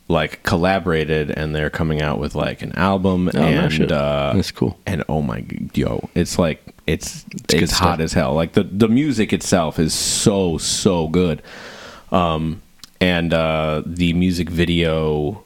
[0.09, 3.93] Like collaborated, and they're coming out with like an album, Oh, no and shit.
[3.93, 4.77] uh, That's cool.
[4.85, 8.01] and oh my yo it's like it's it's, good hot stuff.
[8.01, 11.43] as hell like the the music itself is so so good
[12.13, 12.61] um
[13.01, 15.43] and uh the music video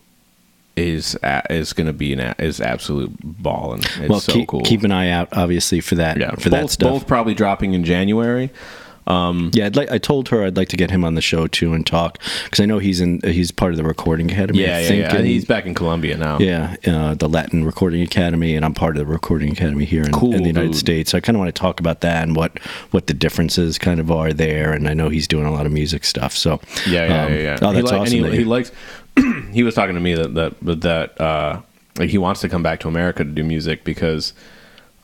[0.77, 1.17] is
[1.51, 4.83] is going to be an is absolute ball and it's well, so keep, cool keep
[4.83, 6.17] an eye out, obviously, for that.
[6.17, 6.91] yeah for both, that stuff.
[6.91, 8.51] both probably dropping in January
[9.07, 9.91] Yeah, I'd like.
[9.91, 12.61] I told her I'd like to get him on the show too and talk because
[12.61, 13.21] I know he's in.
[13.23, 14.61] He's part of the Recording Academy.
[14.61, 15.17] yeah yeah, yeah.
[15.17, 18.97] and- he's back in Colombia now yeah, uh, the Latin Recording Academy, and I'm part
[18.97, 20.77] of the Recording Academy here in, Cool, in the United dude.
[20.77, 21.11] States.
[21.11, 22.59] So I kind of want to talk about that and what
[22.93, 24.73] what the differences kind of are there.
[24.73, 26.33] And I know he's doing a lot of music stuff.
[26.35, 27.59] So Yeah, yeah, um, yeah, yeah.
[27.63, 28.25] Oh, He that's li- awesome.
[28.33, 28.73] He, he likes.
[29.53, 31.61] he was talking to me that that that uh,
[31.99, 34.33] like he wants to come back to America to do music because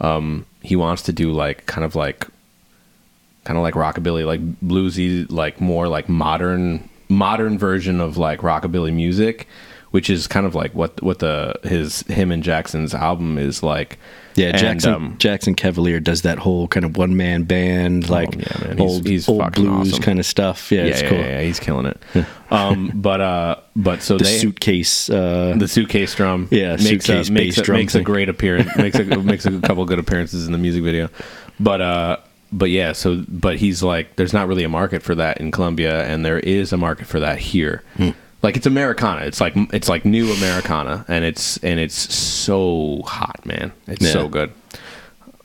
[0.01, 2.27] um, he wants to do like kind of like
[3.51, 8.95] kind of like rockabilly, like bluesy, like more like modern modern version of like rockabilly
[8.95, 9.49] music,
[9.91, 13.99] which is kind of like what what the his him and Jackson's album is like.
[14.37, 18.33] yeah, And, Jackson um, Jackson Cavalier does that whole kind of one man band, like
[18.37, 18.79] yeah, man.
[18.79, 20.03] He's- old he's old blues awesome.
[20.05, 20.71] kind of stuff.
[20.71, 21.19] Yeah, yeah, it's yeah, cool.
[21.19, 21.99] yeah, yeah, he's killing it.
[22.53, 25.11] um, but uh, but so The they suitcase.
[25.11, 26.47] Uh, the suitcase drum.
[26.53, 28.71] Yeah, makes suitcase a, makes a, drum makes a great appearance.
[28.77, 31.09] makes a makes a couple good appearances in the music video.
[31.59, 32.17] But uh,
[32.53, 32.93] but yeah.
[32.93, 36.39] So but he's like, there's not really a market for that in Colombia, and there
[36.39, 37.83] is a market for that here.
[37.97, 38.11] Hmm.
[38.43, 39.27] Like it's Americana.
[39.27, 43.73] It's like it's like new Americana, and it's and it's so hot, man.
[43.87, 44.13] It's Yeah.
[44.13, 44.51] so good.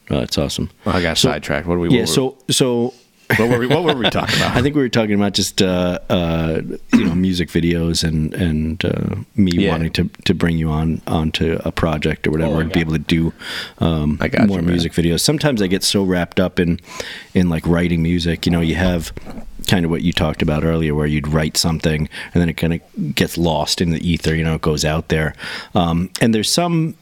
[0.09, 0.69] oh, that's awesome.
[0.85, 1.67] I got So- sidetracked.
[1.67, 1.89] What do we?
[1.89, 2.93] Yeah, what so so
[3.37, 4.55] What were we, what were we talking about?
[4.55, 6.61] I think we were talking about just uh, uh,
[6.93, 9.71] you know music videos and and uh, me Yeah.
[9.71, 12.93] wanting to, to bring you on onto a project or whatever Oh, and be able
[12.93, 13.33] to do
[13.79, 15.21] um, more you, music videos.
[15.21, 16.79] Sometimes I get so wrapped up in
[17.33, 18.45] in like writing music.
[18.45, 19.11] You know, you have
[19.67, 22.73] kind of what you talked about earlier, where you'd write something and then it kind
[22.73, 24.35] of gets lost in the ether.
[24.35, 25.33] You know, it goes out there,
[25.73, 26.95] um, and there's some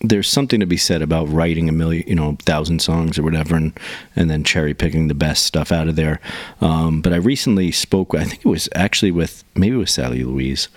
[0.00, 3.56] there's something to be said about writing a million, you know, thousand songs or whatever,
[3.56, 3.78] and
[4.14, 6.20] and then cherry picking the best stuff out of there.
[6.60, 8.14] Um, but I recently spoke.
[8.14, 10.68] I think it was actually with maybe with Sally Louise,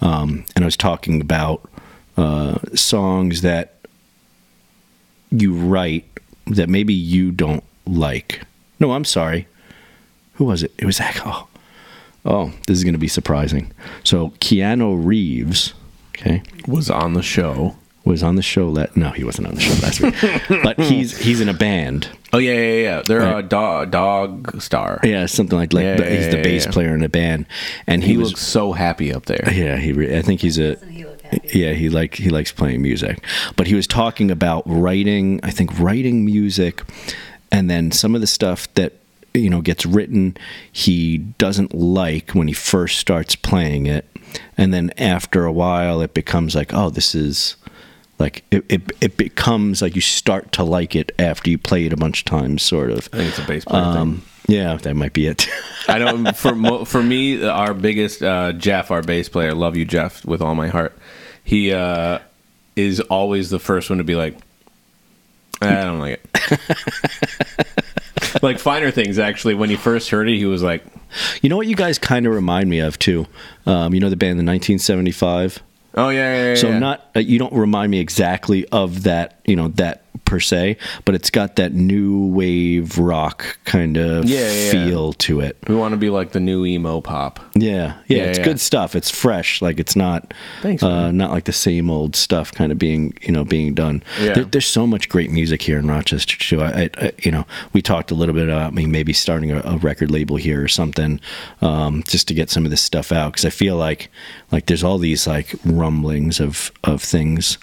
[0.00, 1.68] um, and I was talking about
[2.16, 3.74] uh, songs that
[5.30, 6.04] you write
[6.46, 8.42] that maybe you don't like.
[8.78, 9.48] No, I'm sorry.
[10.34, 10.72] Who was it?
[10.78, 11.00] It was.
[11.24, 11.48] Oh,
[12.24, 13.72] oh, this is going to be surprising.
[14.04, 15.72] So Keanu Reeves.
[16.10, 17.76] Okay was on the show.
[18.06, 18.68] Was on the show.
[18.68, 20.14] La- no, he wasn't on the show last week.
[20.62, 22.08] but he's he's in a band.
[22.32, 23.02] Oh yeah, yeah, yeah.
[23.04, 23.44] They're Right.
[23.44, 25.04] a dog, Dogstar.
[25.04, 26.70] Yeah, something like like Yeah, but he's the bass yeah.
[26.72, 27.46] player in a band,
[27.88, 29.52] and he, He was looks so happy up there.
[29.52, 31.58] yeah he re- I think he's a Doesn't he look happy?
[31.58, 33.24] yeah he like he likes playing music,
[33.56, 35.40] but he was talking about writing.
[35.42, 36.82] I think writing music,
[37.50, 38.92] and then some of the stuff that
[39.34, 40.36] you know gets written
[40.72, 44.06] he doesn't like when he first starts playing it,
[44.56, 47.56] and then after a while it becomes like oh this is
[48.18, 51.92] like it, it, it becomes like you start to like it after you play it
[51.92, 53.96] a bunch of times sort of I think it's a bass player thing.
[53.96, 55.48] um, yeah that might be it
[55.88, 60.24] I know for for me, our biggest uh, Jeff, our bass player, love you, Jeff,
[60.24, 60.96] with all my heart.
[61.44, 62.18] He uh,
[62.74, 64.36] is always the first one to be like,
[65.62, 66.60] I don't like it.
[68.42, 69.18] like finer things.
[69.18, 70.84] Actually, when he first heard it, he was like,
[71.40, 73.26] You know what you guys kind of remind me of too?
[73.64, 75.60] Um, you know the band, the 1975.
[75.96, 76.78] "Oh yeah, yeah, yeah." So yeah.
[76.78, 81.14] not uh, you don't remind me exactly of that, you know that per se, but
[81.14, 84.70] it's got that new wave rock kind of Yeah, yeah, yeah.
[84.70, 85.56] feel to it.
[85.68, 87.40] We want to be like the new emo pop.
[87.54, 88.44] Yeah, yeah, Yeah, it's yeah.
[88.44, 88.94] good stuff.
[88.94, 92.78] It's fresh, like it's not, Thanks, uh, not like the same old stuff kind of
[92.78, 94.02] being, you know, being done.
[94.20, 94.34] Yeah.
[94.34, 96.60] There, there's so much great music here in Rochester too.
[96.62, 99.60] I, I, I, you know, we talked a little bit about me maybe starting a,
[99.64, 101.20] a record label here or something,
[101.62, 104.10] um, just to get some of this stuff out because I feel like,
[104.50, 107.58] like there's all these like rumblings of of things.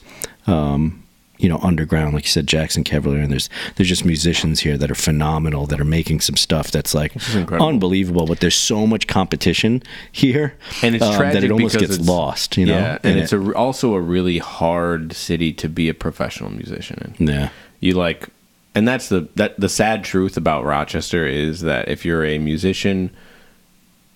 [0.47, 1.03] Um,
[1.43, 4.89] you know, underground, like you said, Jackson Cavalier, and there's there's just musicians here that
[4.89, 7.12] are phenomenal that are making some stuff that's like
[7.51, 8.25] unbelievable.
[8.25, 12.56] But there's so much competition here, And it's um, tragic that it almost gets lost.
[12.58, 15.93] You know, yeah, and, it's it- a, also a really hard city to be a
[15.93, 17.27] professional musician in.
[17.27, 17.49] yeah,
[17.82, 18.29] you like
[18.73, 23.12] and that's the that the sad truth about Rochester is that if you're a musician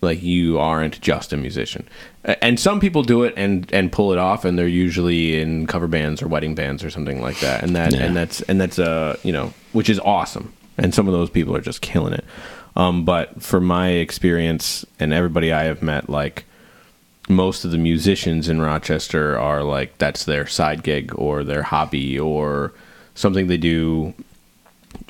[0.00, 1.86] like you aren't just a musician
[2.24, 5.86] and some people do it and and pull it off and they're usually in cover
[5.86, 7.62] bands or wedding bands or something like that.
[7.62, 8.00] And that Yeah.
[8.04, 10.52] and that's and that's uh you know which is awesome.
[10.76, 12.24] And some of those people are just killing it.
[12.76, 16.44] Um but for my experience and everybody I have met like
[17.28, 22.18] most of the musicians in Rochester are like that's their side gig or their hobby
[22.18, 22.72] or
[23.14, 24.14] something they do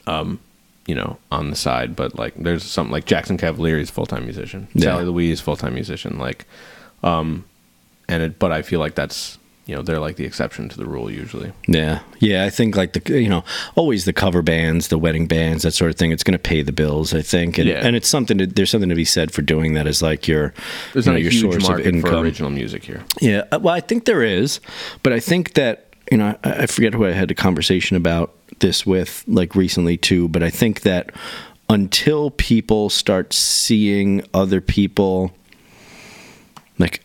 [0.07, 0.39] um
[0.87, 1.97] you know on the side.
[1.97, 4.69] But like there's something like Jackson Cavalier is a full-time musician.
[4.75, 4.85] Yeah.
[4.85, 6.19] Sally Louise full-time musician.
[6.19, 6.45] Like
[7.03, 7.45] um
[8.09, 10.87] and it but I feel like that's you know they're like the exception to the
[10.87, 12.45] rule usually yeah, yeah.
[12.45, 15.91] I think like the you know always the cover bands, the wedding bands, that sort
[15.91, 16.11] of thing.
[16.11, 17.87] It's going to pay the bills, I think, and, Yeah.
[17.87, 18.39] and it's something.
[18.39, 20.55] To, there's something to be said for doing that as like your
[20.95, 22.25] there's you not know, your huge source of market for income.
[22.25, 24.61] original music here Yeah, uh, well, I think there is,
[25.03, 28.35] but I think that you know I, I forget who I had a conversation about
[28.61, 30.29] this with like recently too.
[30.29, 31.13] But I think that
[31.69, 35.31] until people start seeing other people,
[36.79, 37.03] like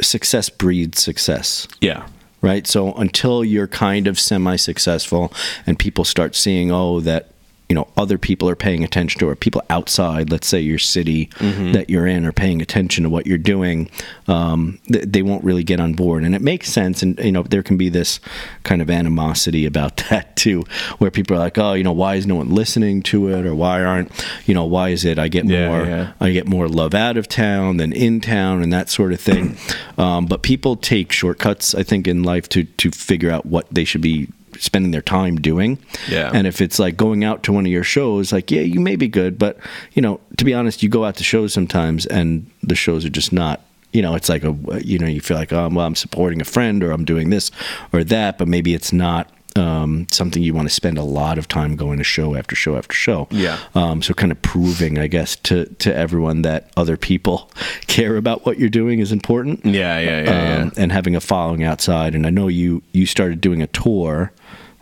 [0.00, 2.06] success breeds success yeah
[2.42, 2.66] right?
[2.66, 5.32] So until you're kind of semi-successful
[5.66, 7.28] and people start seeing, oh, that
[7.70, 11.30] you know other people are paying attention to, or people outside, let's say your city
[11.72, 13.88] that you're in, are paying attention to what you're doing,
[14.28, 17.02] um, th- they won't really get on board, and it makes sense.
[17.02, 18.20] And you know there can be this
[18.64, 20.64] kind of animosity about that too,
[20.98, 23.54] where people are like, oh, you know, why is no one listening to it, or
[23.54, 24.10] why aren't
[24.46, 26.12] you know why is it I get Yeah, more yeah.
[26.20, 29.56] I get more love out of town than in town and that sort of thing.
[29.98, 33.84] Um, but people take shortcuts, I think, in life to to figure out what they
[33.84, 35.78] should be spending their time doing.
[36.08, 36.30] Yeah.
[36.32, 38.96] And if it's like going out to one of your shows, like yeah, you may
[38.96, 39.58] be good, but
[39.92, 43.10] you know, to be honest, you go out to shows sometimes and the shows are
[43.10, 43.60] just not.
[43.92, 46.44] You know, it's like a you know you feel like oh well I'm supporting a
[46.44, 47.50] friend or I'm doing this
[47.92, 51.48] or that, but maybe it's not um, something you want to spend a lot of
[51.48, 53.28] time going to show after show after show.
[53.30, 53.58] Yeah.
[53.74, 57.50] Um, so kind of proving, I guess, to to everyone that other people
[57.86, 59.64] care about what you're doing is important.
[59.64, 60.62] yeah yeah yeah, yeah.
[60.62, 62.14] Um, and having a following outside.
[62.14, 64.32] And I know you you started doing a tour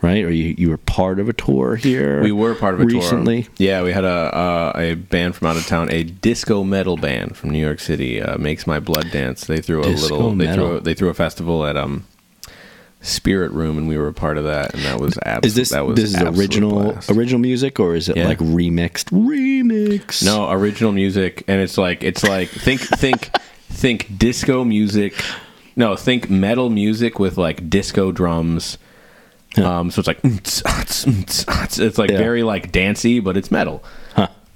[0.02, 0.24] right?
[0.24, 2.22] Or you you were part of a tour here?
[2.22, 3.42] We were part of a recently.
[3.44, 3.52] tour.
[3.58, 7.36] Yeah, we had a uh, a band from out of town, a disco metal band
[7.36, 8.20] from New York City.
[8.22, 9.44] Uh, Makes my blood dance.
[9.46, 10.30] They threw a Disco little.
[10.34, 10.66] They metal.
[10.68, 12.04] threw a, they threw a festival at um
[13.00, 15.46] Spirit Room, and we were a part of that, and that was absolutely.
[15.48, 17.10] Is this that was this is original blast.
[17.10, 18.26] original music or is it Yeah.
[18.26, 19.10] like remixed?
[19.12, 20.24] Remix.
[20.24, 23.30] No, original music, and it's like it's like think think
[23.68, 25.14] think disco music.
[25.76, 28.78] No, think metal music with like disco drums.
[29.66, 32.18] Um, so it's like it's like Yeah.
[32.18, 33.82] very like dancey, but it's metal.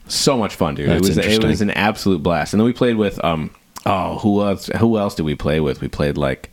[0.08, 0.88] So much fun, dude.
[0.90, 2.52] That's it was it was an absolute blast.
[2.52, 3.50] And then we played with um
[3.86, 5.80] oh who else who else did we play with?
[5.80, 6.50] We played like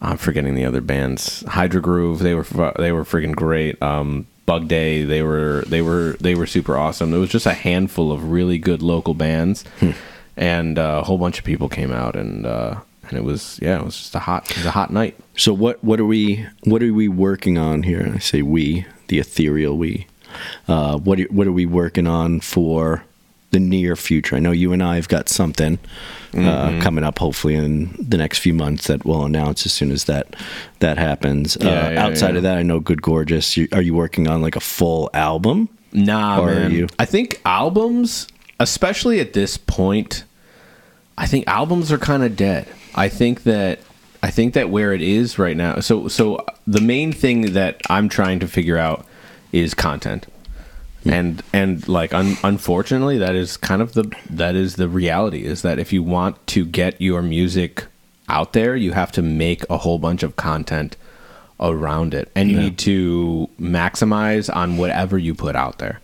[0.00, 1.42] I'm forgetting the other bands.
[1.48, 2.46] Hydra Groove, they were
[2.78, 3.82] they were freaking great.
[3.82, 7.10] Um, Bug Day, they were they were they were super awesome.
[7.10, 9.90] There was just a handful of really good local bands, Hmm.
[10.36, 12.76] and uh, a whole bunch of people came out, and uh,
[13.08, 15.16] and it was yeah, it was just a hot it was a hot night.
[15.36, 18.12] So what what are we what are we working on here?
[18.14, 20.06] I say we, the ethereal we.
[20.68, 23.02] Uh, what are, what are we working on for
[23.50, 24.36] the near future?
[24.36, 25.78] I know you and I have got something
[26.34, 26.80] uh, Mm-hmm.
[26.82, 30.36] coming up, hopefully in the next few months that we'll announce as soon as that
[30.80, 31.56] that happens.
[31.56, 32.36] uh, Yeah, yeah, outside yeah.
[32.36, 33.56] of that, I know Good Gorgeous.
[33.56, 35.70] You, are you working on like a full album?
[35.94, 36.70] Nah, man.
[36.72, 38.28] you- I think albums,
[38.60, 40.24] especially at this point,
[41.16, 42.68] I think albums are kind of dead.
[42.98, 43.78] I think that
[44.22, 45.80] I think that where it is right now.
[45.80, 49.06] So so the main thing that I'm trying to figure out
[49.52, 50.26] is content.
[51.04, 55.62] And and like un, unfortunately that is kind of the that is the reality is
[55.62, 57.86] that if you want to get your music
[58.28, 60.96] out there, you have to make a whole bunch of content
[61.60, 62.62] around it and you Yeah.
[62.64, 65.98] need to maximize on whatever you put out there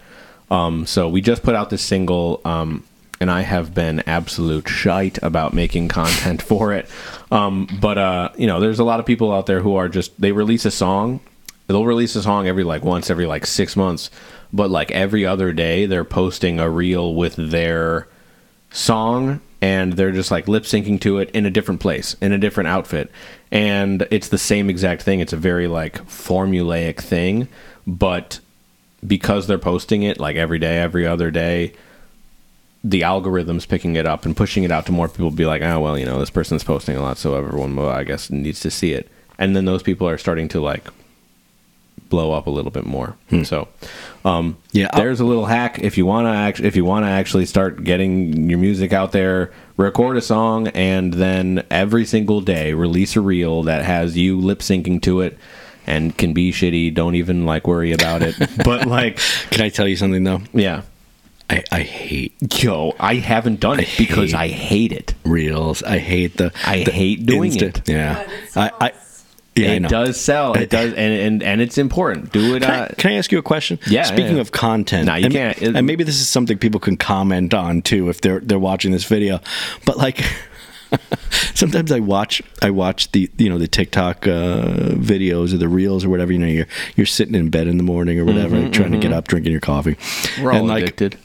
[0.51, 2.83] um, so we just put out this single um,
[3.21, 6.89] and i have been absolute shite about making content for it.
[7.31, 10.19] Um, but uh, you know there's a lot of people out there who are just
[10.21, 11.21] they release a song.
[11.67, 14.11] They'll release a song every like once every like six months.
[14.53, 18.07] But like every other day they're posting a reel with their
[18.71, 22.39] song and they're just like lip syncing to it in a different place in a
[22.39, 23.11] different outfit.
[23.51, 25.21] And it's the same exact thing.
[25.21, 27.49] It's a very like formulaic thing.
[27.87, 28.41] But
[29.07, 31.73] because they're posting it like every day every other day
[32.87, 35.81] the algorithms picking it up and pushing it out to more people be like oh
[35.81, 38.71] well you know this person's posting a lot so everyone well, i guess needs to
[38.71, 39.09] see it.
[39.39, 40.87] And then those people are starting to like
[42.11, 43.17] blow up a little bit more.
[43.45, 43.67] So
[44.25, 45.79] um Yeah, there's a little hack.
[45.81, 49.13] If you want to act if you want to actually start getting your music out
[49.13, 54.39] there record a song and then every single day release a reel that has you
[54.39, 55.37] lip syncing to it
[55.87, 56.95] and can be shitty.
[56.95, 58.37] Don't even like worry about it.
[58.65, 59.19] But like
[59.51, 60.43] Can I tell you something though?
[60.53, 60.83] yeah
[61.51, 65.83] I, I hate yo i haven't done it because i hate it reels.
[65.83, 66.53] I hate the.
[66.65, 67.89] I the hate doing it.
[67.89, 68.27] Yeah,
[68.57, 68.93] I, I
[69.55, 72.89] yeah, it does sell it does and, and and it's important do it Can, uh,
[72.91, 73.79] I, can I ask you a question?
[73.87, 74.41] Yeah, Speaking yeah.
[74.41, 75.63] of content, No, you and, can't.
[75.63, 78.91] It- and maybe this is something people can comment on too if they're they're watching
[78.91, 79.41] this video.
[79.87, 80.21] But like,
[81.55, 86.05] sometimes I watch I watch the you know the TikTok uh, videos or the reels
[86.05, 86.33] or whatever.
[86.33, 89.13] You know, you're you're sitting in bed in the morning or whatever, trying to get
[89.13, 89.97] up, drinking your coffee.
[90.43, 91.17] we're all and like, addicted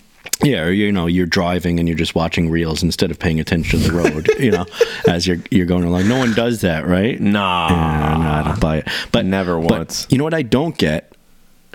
[0.43, 3.79] yeah, or you know, you're driving and you're just watching reels instead of paying attention
[3.81, 4.29] to the road.
[4.39, 4.65] you know,
[5.07, 6.07] as you're you're going along.
[6.07, 7.19] No one does that, right?
[7.19, 8.87] nah Yeah, no, I don't buy it.
[9.11, 10.07] But Never but once.
[10.09, 11.13] You know what I don't get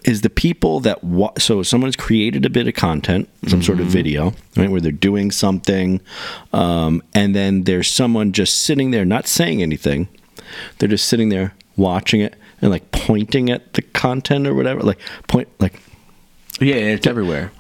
[0.05, 3.87] is the people that wa- so someone's created a bit of content, some sort Mm-hmm.
[3.87, 5.99] of video, right, where they're doing something,
[6.53, 10.09] um, and then there's someone just sitting there, not saying anything.
[10.79, 14.99] They're just sitting there watching it and like pointing at the content or whatever, like
[15.27, 15.81] point like.
[16.61, 17.51] yeah it's everywhere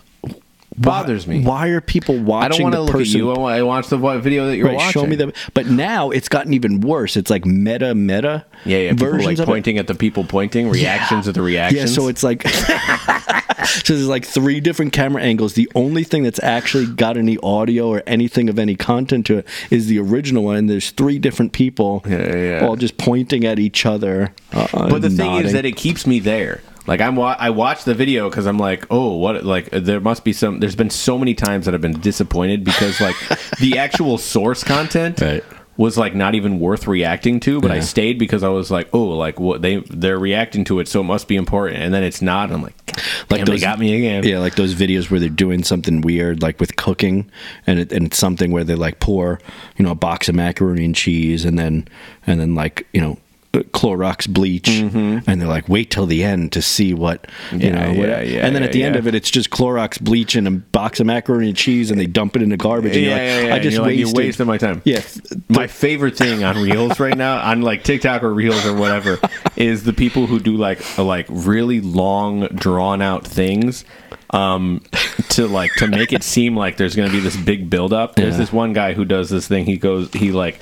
[0.76, 2.44] bothers me Why are people watching?
[2.44, 3.30] I don't want to look at person you.
[3.32, 4.92] I watch the video that you're Right, watching.
[4.92, 5.32] show me the.
[5.54, 7.16] But now it's gotten even worse.
[7.16, 8.44] It's like meta meta.
[8.64, 8.90] yeah, yeah.
[8.92, 9.46] People like of it.
[9.46, 11.80] pointing at the people pointing, reactions of the reactions.
[11.90, 15.54] Yeah, so it's like so there's like three different camera angles.
[15.54, 19.46] The only thing that's actually got any audio or anything of any content to it
[19.70, 20.56] is the original one.
[20.56, 22.66] And there's three different people, Yeah, yeah, yeah.
[22.66, 24.34] all just pointing at each other.
[24.52, 26.60] Uh, but the thing is that it keeps me there.
[26.86, 29.44] Like I'm, wa- I watch the video because I'm like, oh, what?
[29.44, 30.60] Like there must be some.
[30.60, 33.16] There's been so many times that I've been disappointed because like
[33.60, 35.42] the actual source content Right.
[35.78, 37.80] was like not even worth reacting to, but I Yeah.
[37.80, 41.04] stayed because I was like, oh, like what they they're reacting to it, so it
[41.04, 42.44] must be important, and then it's not.
[42.50, 44.22] And I'm like, like Like they those- got me again.
[44.22, 47.30] Yeah, like those videos where they're doing something weird, like with cooking,
[47.66, 49.40] and it, and it's something where they like pour,
[49.78, 51.88] you know, a box of macaroni and cheese, and then
[52.26, 53.16] and then like you know
[53.60, 57.60] Clorox bleach, and they're like, wait till the end to see what you Mm-hmm.
[57.66, 57.98] Yeah, know.
[57.98, 60.46] what- yeah, yeah, and then at the end of it, it's just Clorox bleach and
[60.48, 62.96] a box of macaroni and cheese, and they dump it in the garbage.
[62.96, 63.54] And yeah, you're like, yeah, yeah.
[63.54, 64.82] I just You're like, wasted, wasted my time.
[64.84, 65.00] Yeah,
[65.48, 69.18] My favorite thing on Reels right now, on like TikTok or Reels or whatever,
[69.56, 73.84] is the people who do like a, like really long, drawn out things,
[74.30, 74.82] um,
[75.30, 78.16] to like to make it seem like there's going to be this big build up.
[78.16, 79.64] There's this one guy who does this thing.
[79.64, 80.58] He goes, he like,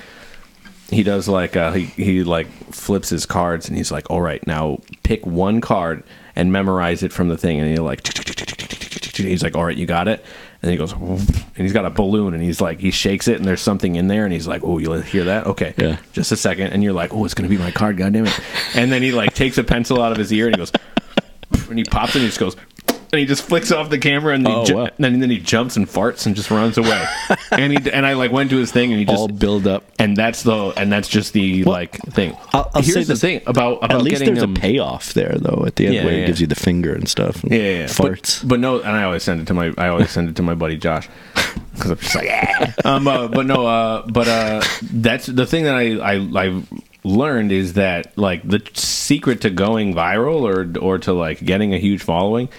[0.89, 4.45] he does like uh, he he like flips his cards and he's like, all right,
[4.47, 6.03] now pick one card
[6.35, 8.01] and memorize it from the thing, and he like.
[9.15, 10.25] He's like, all right, you got it.
[10.63, 11.19] And he goes, and
[11.55, 14.23] he's got a balloon, and he's like, he shakes it, and there's something in there,
[14.23, 15.45] and he's like, oh, you hear that?
[15.45, 15.97] Okay, Yeah.
[16.13, 18.39] just a second, and you're like, oh, it's gonna be my card, goddamn it!
[18.75, 20.71] And then he like takes a pencil out of his ear, and he goes,
[21.69, 22.55] and he pops it, and he just goes,
[23.13, 24.89] and he just flicks off the camera, and, he Oh, ju- wow.
[24.99, 27.05] and then, he jumps and farts and just runs away.
[27.51, 29.83] and he and I like went to his thing, and he just all build up.
[29.99, 32.35] and that's the and that's just the like thing.
[32.53, 35.13] I'll- I'll Here's say the thing about about At least getting there's them, a payoff
[35.13, 35.63] there, though.
[35.65, 36.23] At the end, Yeah, where yeah.
[36.23, 37.43] it gives you the finger and stuff.
[37.43, 37.85] And Yeah, yeah, yeah.
[37.85, 38.41] farts.
[38.41, 40.41] But, but no, and I always send it to my I always send it to
[40.41, 41.07] my buddy Josh
[41.75, 42.73] because I'm just like, yeah.
[42.83, 46.15] Um, uh, but no, uh, but uh, that's the thing that I I
[46.47, 46.63] I
[47.05, 51.77] learned is that like the secret to going viral or or to like getting a
[51.77, 52.49] huge following.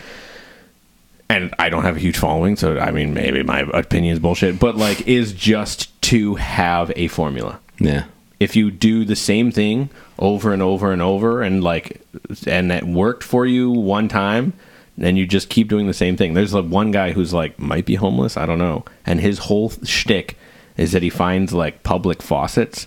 [1.28, 4.58] And I don't have a huge following, so I mean, maybe my opinion is bullshit.
[4.60, 8.04] But like, is just to have a formula yeah,
[8.40, 12.00] if you do the same thing over and over and over and like
[12.46, 14.52] and it worked for you one time
[14.96, 17.84] then you just keep doing the same thing there's like one guy who's like might
[17.86, 20.36] be homeless i don't know and his whole shtick
[20.76, 22.86] is that he finds like public faucets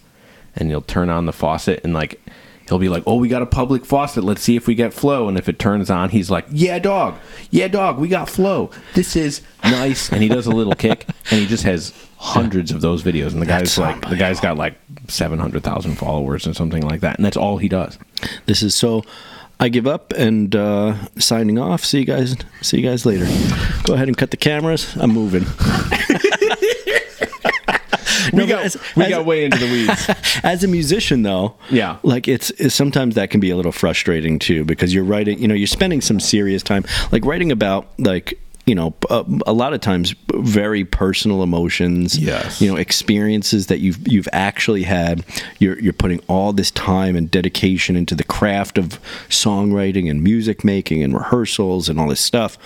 [0.55, 2.21] and he'll turn on the faucet and like
[2.67, 5.27] he'll be like oh we got a public faucet let's see if we get flow
[5.27, 7.15] and if it turns on he's like yeah dog
[7.51, 11.39] yeah dog we got flow this is nice and he does a little kick and
[11.39, 14.75] he just has hundreds of those videos and the guy's like the guy's got like
[15.07, 17.97] 700,000 followers or something like that and that's all he does
[18.45, 19.03] this is so.
[19.59, 21.83] I give up and uh, signing off.
[21.83, 22.35] See you guys.
[22.61, 23.25] See you guys later.
[23.83, 24.95] Go ahead and cut the cameras.
[24.97, 25.45] I'm moving.
[28.33, 30.09] we got as- we as- got way into the weeds
[30.43, 31.97] As a musician, though, Yeah.
[32.03, 35.39] like it's, it's sometimes that can be a little frustrating too because you're writing.
[35.39, 39.53] You know, you're spending some serious time, like writing about like you know a, a
[39.53, 42.17] lot of times very personal emotions.
[42.19, 42.59] Yes.
[42.61, 45.23] you know experiences that you've you've actually had.
[45.59, 48.99] You're you're putting all this time and dedication into the craft of
[49.29, 52.57] songwriting and music making and rehearsals and all this stuff.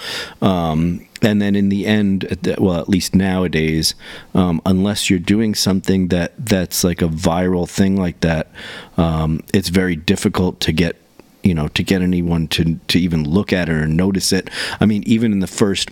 [0.42, 3.94] Um, and then in the end, well, at least nowadays,
[4.34, 8.52] um, unless you're doing something that that's like a viral thing like that,
[8.98, 10.98] um, it's very difficult to get
[11.44, 14.50] you know to get anyone to to even look at it or notice it.
[14.80, 15.90] I mean, even in the first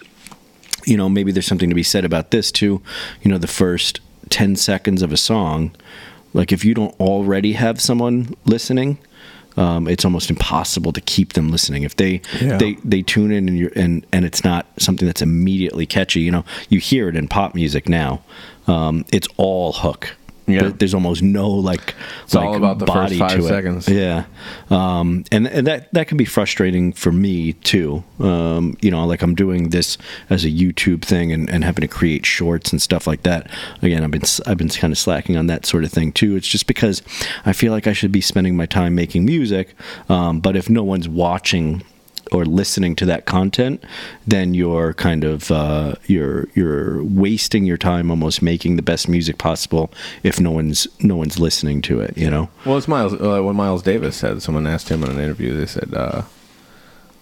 [0.86, 2.82] you know, maybe there's something to be said about this too.
[3.22, 4.00] You know, the first
[4.30, 5.76] 10 seconds of a song,
[6.34, 8.98] like if you don't already have someone listening,
[9.60, 11.84] um, it's almost impossible to keep them listening.
[11.84, 12.58] If they Yeah.
[12.58, 16.32] they they tune in and you're and and it's not something that's immediately catchy, you
[16.32, 18.22] know, you hear it in pop music now.
[18.68, 20.16] Um, it's all hook.
[20.50, 20.62] Yeah.
[20.62, 21.94] There- There's almost no like
[22.24, 23.48] It's all like about the first body five to it.
[23.48, 23.88] seconds.
[23.90, 24.26] Yeah,
[24.70, 28.04] um, and and that that can be frustrating for me too.
[28.20, 29.98] Um, you know, like I'm doing this
[30.30, 33.50] as a YouTube thing and, and having to create shorts and stuff like that.
[33.82, 36.36] Again, I've been s- I've been kind of slacking on that sort of thing too.
[36.36, 37.02] It's just because
[37.46, 39.76] I feel like I should be spending my time making music,
[40.10, 41.84] um, but if no one's watching
[42.32, 43.84] or listening to that content,
[44.28, 49.38] then you're kind of uh, you're you're wasting your time almost making the best music
[49.38, 49.92] possible
[50.24, 52.18] if no one's no one's listening to it.
[52.18, 52.50] You know.
[52.66, 55.66] well it's miles uh, what miles davis said someone asked him in an interview they
[55.66, 56.22] said uh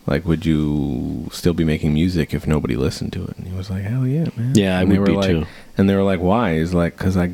[0.06, 3.70] like would you still be making music if nobody listened to it and he was
[3.70, 5.46] like hell yeah man Yeah, I and they would were be like, too.
[5.78, 7.30] and they were like why he's like because i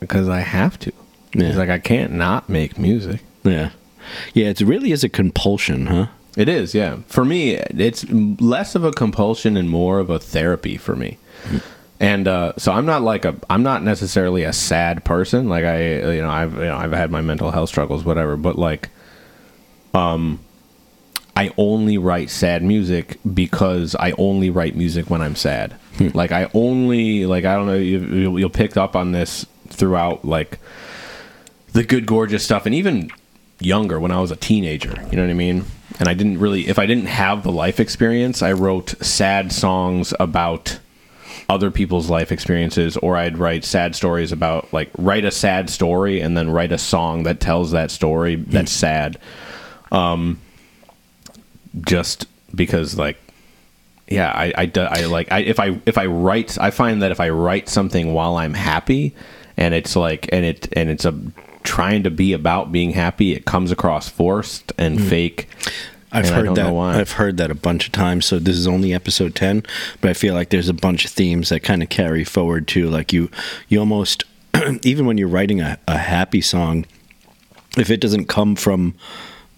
[0.00, 0.92] because i have to
[1.34, 1.46] Yeah.
[1.48, 3.70] he's like i can't not make music Yeah.
[4.34, 6.06] Yeah, it really is a compulsion, huh?
[6.36, 6.98] It is, yeah.
[7.06, 11.18] For me, it's less of a compulsion and more of a therapy for me.
[12.00, 15.48] And uh, so I'm not like a I'm not necessarily a sad person.
[15.48, 18.58] Like I you know I've you know I've had my mental health struggles whatever, but
[18.58, 18.90] like
[19.94, 20.40] um
[21.36, 25.76] I only write sad music because I only write music when I'm sad.
[26.12, 30.24] Like I only like I don't know you, you'll, you'll pick up on this throughout
[30.24, 30.58] like
[31.72, 33.10] the good gorgeous stuff and even
[33.60, 35.64] younger when I was a teenager, you know what I mean?
[35.98, 40.12] And I didn't really if I didn't have the life experience, I wrote sad songs
[40.18, 40.78] about
[41.48, 46.20] other people's life experiences or I'd write sad stories about like write a sad story
[46.20, 49.18] and then write a song that tells that story that's sad.
[49.92, 50.40] Um
[51.80, 53.18] just because like
[54.08, 57.20] yeah, I, I, I like I if I if I write I find that if
[57.20, 59.14] I write something while I'm happy
[59.56, 61.14] and it's like and it and it's a
[61.64, 63.32] trying to be about being happy.
[63.32, 65.08] It comes across forced and hmm.
[65.08, 65.48] fake.
[66.12, 66.72] I've and heard that.
[66.72, 68.24] I've heard that a bunch of times.
[68.26, 69.64] So this is only episode ten,
[70.00, 72.88] but I feel like there's a bunch of themes that kind of carry forward too.
[72.88, 73.30] Like you,
[73.68, 74.22] you almost
[74.82, 76.86] even when you're writing a, a happy song,
[77.76, 78.94] if it doesn't come from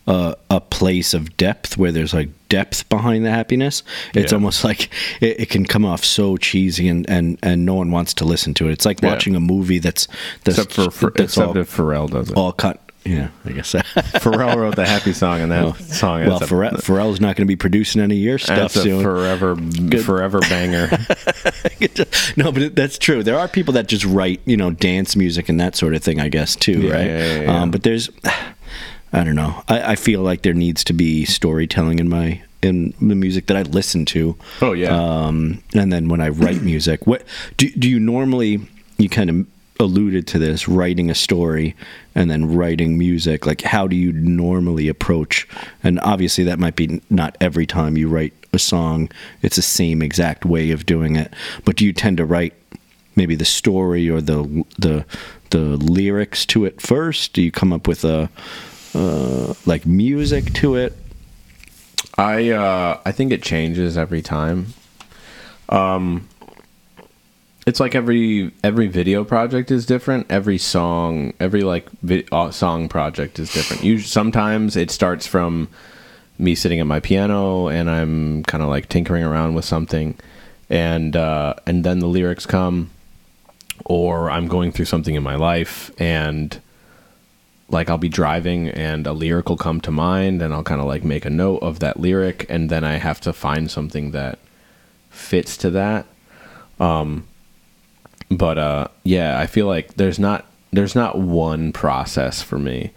[0.07, 3.83] a, a place of depth where there's like depth behind the happiness,
[4.15, 4.37] it's Yeah.
[4.37, 4.91] almost like
[5.21, 8.55] it, it can come off so cheesy and, and and no one wants to listen
[8.55, 8.73] to it.
[8.73, 9.09] It's like Yeah.
[9.11, 10.07] watching a movie that's
[10.45, 12.37] that's Except for, for that's except all, if Pharrell does it.
[12.37, 12.81] all cut.
[13.05, 13.73] Yeah, I guess.
[14.19, 15.73] Pharrell wrote the happy song, and that Oh.
[15.75, 16.27] song.
[16.27, 19.01] well, Pharrell, Pharrell's not going to be producing any of your stuff That's a soon.
[19.01, 19.55] forever,
[20.03, 20.89] forever banger.
[22.37, 23.23] no, but it, that's true.
[23.23, 26.21] There are people that just write, you know, dance music and that sort of thing.
[26.21, 27.07] I guess too, Yeah, right?
[27.07, 27.63] yeah, yeah, yeah.
[27.63, 28.11] Um, but there's,
[29.13, 29.63] I don't know.
[29.69, 33.57] I, I feel like there needs to be storytelling in my in the music that
[33.57, 34.37] I listen to.
[34.61, 34.89] Oh, yeah.
[34.89, 37.23] Um, and then when I write music, what
[37.57, 38.61] do do you normally?
[38.99, 39.47] You kind of
[39.79, 41.77] alluded to this, writing a story
[42.15, 43.45] and then writing music.
[43.45, 45.47] Like, how do you normally approach?
[45.83, 49.11] And obviously, that might be not every time you write a song.
[49.43, 51.33] It's the same exact way of doing it.
[51.65, 52.55] But do you tend to write
[53.15, 55.05] maybe the story or the the
[55.51, 57.33] the lyrics to it first?
[57.33, 58.31] Do you come up with a
[58.97, 60.97] uh, like music to it?
[62.17, 64.75] I uh, I think it changes every time.
[65.69, 66.29] Um,
[67.67, 70.27] it's like every every video project is different.
[70.31, 73.85] Every song, every like vi- uh, song project is different.
[73.85, 75.69] Usually, sometimes it starts from
[76.39, 80.17] me sitting at my piano and I'm kind of like tinkering around with something,
[80.71, 82.91] and uh, and then the lyrics come,
[83.85, 86.59] or I'm going through something in my life and
[87.69, 90.87] like I'll be driving and a lyric will come to mind and I'll kind of
[90.87, 94.39] like make a note of that lyric and then I have to find something that
[95.11, 96.07] fits to that.
[96.79, 97.27] Um
[98.31, 102.93] but uh yeah, I feel like there's not there's not one process for me.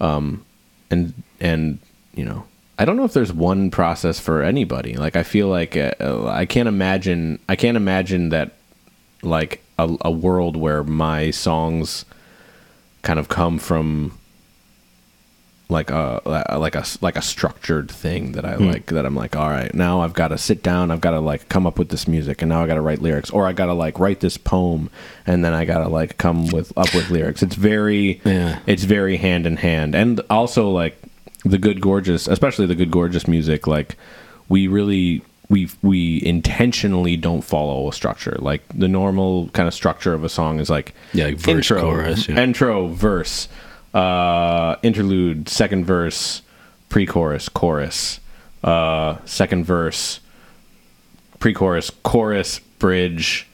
[0.00, 0.44] Um
[0.90, 1.78] and and
[2.14, 2.44] you know,
[2.78, 4.94] I don't know if there's one process for anybody.
[4.94, 8.52] Like I feel like uh, I can't imagine I can't imagine that
[9.22, 12.04] like a, a world where my songs
[13.02, 14.18] kind of come from
[15.70, 18.64] like a like a like a structured thing that I hmm.
[18.64, 21.20] like that I'm like all right now I've got to sit down I've got to
[21.20, 23.52] like come up with this music and now I got to write lyrics or I
[23.52, 24.90] got to like write this poem
[25.26, 27.42] and then I got to like come with up with lyrics.
[27.42, 28.58] It's very Yeah.
[28.66, 29.94] it's very hand in hand.
[29.94, 31.00] And also like
[31.44, 33.96] the good gorgeous especially the good gorgeous music like
[34.48, 40.14] we really we we intentionally don't follow a structure like the normal kind of structure
[40.14, 42.40] of a song is like Yeah, like verse, intro chorus, yeah.
[42.40, 43.48] intro verse
[43.92, 46.40] uh interlude second verse
[46.88, 48.20] pre-chorus chorus
[48.62, 50.20] uh second verse
[51.40, 53.46] pre-chorus chorus bridge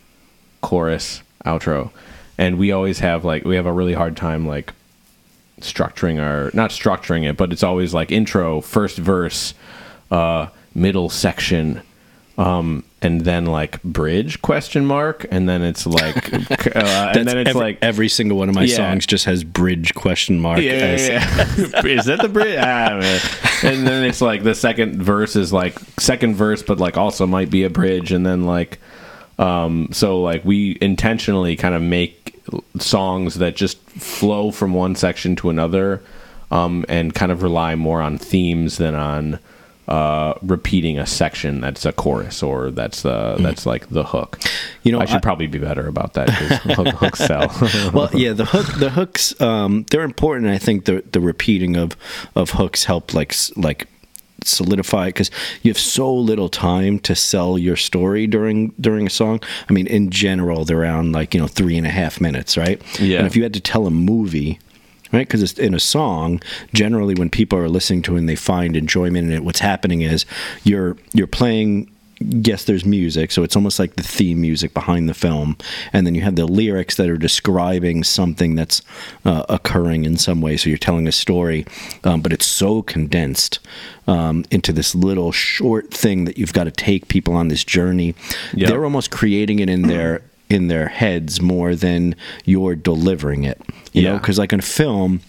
[0.61, 1.91] chorus outro
[2.37, 4.75] and we always have like we have a really hard time like
[5.61, 9.55] structuring our not structuring it but it's always like intro first verse
[10.11, 11.81] uh middle section
[12.39, 16.33] um and then like bridge question mark and then it's like
[16.77, 18.77] uh, and then it's every, like every single one of my Yeah.
[18.77, 20.59] songs just has bridge question mark.
[20.61, 21.87] yeah, as- yeah, yeah.
[21.99, 22.59] is that the bridge?
[22.61, 22.99] Ah.
[23.63, 27.49] And then it's like the second verse is like second verse, but like also might
[27.51, 28.79] be a bridge, and then like,
[29.39, 32.35] um, so like we intentionally kind of make
[32.79, 36.03] songs that just flow from one section to another,
[36.51, 39.39] um, and kind of rely more on themes than on
[39.89, 44.39] uh repeating a section that's a chorus or that's the that's like the hook
[44.83, 47.49] You know, i should I- probably be better about that because hook, hooks sell
[47.95, 50.49] well, yeah, the hook, the hooks, um, they're important.
[50.49, 51.97] I think the the repeating of
[52.35, 53.87] of hooks help like like
[54.45, 55.31] solidify because
[55.63, 59.41] you have so little time to sell your story during during a song.
[59.69, 62.81] I mean, in general, they're around like you know three and a half minutes, right?
[63.01, 63.19] Yeah.
[63.19, 64.59] And if you had to tell a movie.
[65.13, 66.43] Right, because it's in a song,
[66.75, 70.03] generally when people are listening to it and they find enjoyment in it, what's happening
[70.03, 70.27] is
[70.65, 71.91] you're you're playing
[72.21, 75.57] yes, there's music, so it's almost like the theme music behind the film,
[75.93, 78.83] and then you have the lyrics that are describing something that's
[79.25, 80.57] uh, occurring in some way.
[80.57, 81.67] So you're telling a story,
[82.05, 83.59] um, but it's so condensed
[84.07, 88.15] um, into this little short thing that you've got to take people on this journey.
[88.55, 88.71] Yep.
[88.71, 93.61] They're almost creating it in their in their heads more than you're delivering it.
[93.93, 95.23] You know, because like in film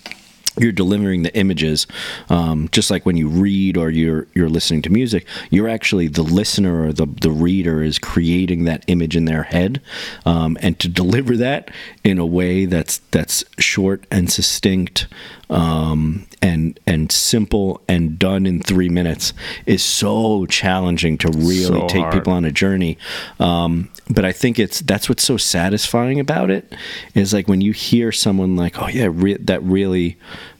[0.59, 1.88] you're delivering the images
[2.30, 6.24] um, just like when you read or you're you're listening to music you're actually the
[6.24, 9.82] listener or the, the reader is creating that image in their head
[10.26, 11.70] um, and to deliver that
[12.03, 15.07] in a way that's that's short and succinct
[15.50, 19.34] um, and and simple and done in three minutes
[19.66, 22.14] is so challenging to really So take hard.
[22.14, 22.98] people on a journey
[23.39, 26.74] um, but i think it's that's what's so satisfying about it
[27.16, 30.18] is like when you hear someone like oh yeah re- that really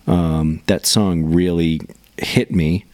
[0.08, 1.82] um, that song really
[2.18, 2.86] hit me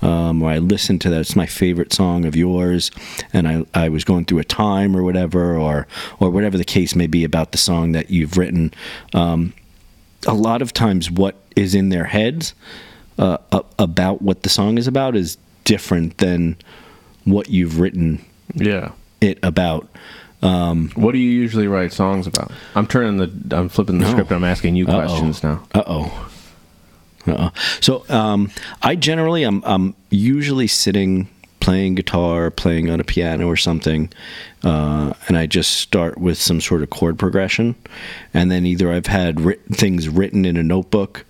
[0.00, 1.20] um, or I listened to that.
[1.22, 2.92] It's my favorite song of yours,
[3.32, 5.88] and I, I was going through a time or whatever, or
[6.20, 8.72] or whatever the case may be about the song that you've written.
[9.12, 9.54] Um,
[10.26, 12.54] a lot of times, what is in their heads
[13.18, 13.38] uh,
[13.78, 16.56] about what the song is about is different than
[17.24, 18.92] what you've written Yeah.
[19.20, 19.88] it about.
[20.40, 22.50] What do you usually write songs about?
[22.74, 24.10] I'm turning the, I'm flipping the No.
[24.12, 24.30] script.
[24.30, 25.06] and I'm asking you Uh-oh.
[25.06, 25.62] questions now.
[25.74, 26.30] Uh oh.
[27.26, 27.50] Uh-oh.
[27.80, 28.50] So um,
[28.82, 31.28] I generally I'm I'm usually sitting
[31.60, 34.10] playing guitar, playing on a piano or something,
[34.64, 37.74] uh, and I just start with some sort of chord progression,
[38.34, 41.24] and then either I've had writ- things written in a notebook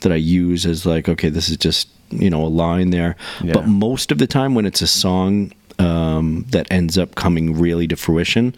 [0.00, 3.52] that I use as like okay this is just you know a line there, Yeah.
[3.54, 7.86] but most of the time when it's a song um, that ends up coming really
[7.88, 8.54] to fruition,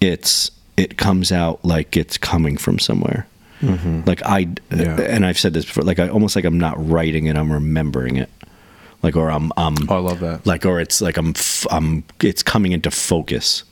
[0.00, 3.26] it's it comes out like it's coming from somewhere.
[3.62, 5.00] Like I, Yeah.
[5.00, 5.82] and I've said this before.
[5.82, 8.28] Like I almost like I'm not writing it, I'm remembering it.
[9.02, 10.46] Like or I'm, I'm Oh, I love that.
[10.46, 13.62] like or it's like I'm, f- I'm, it's coming into focus.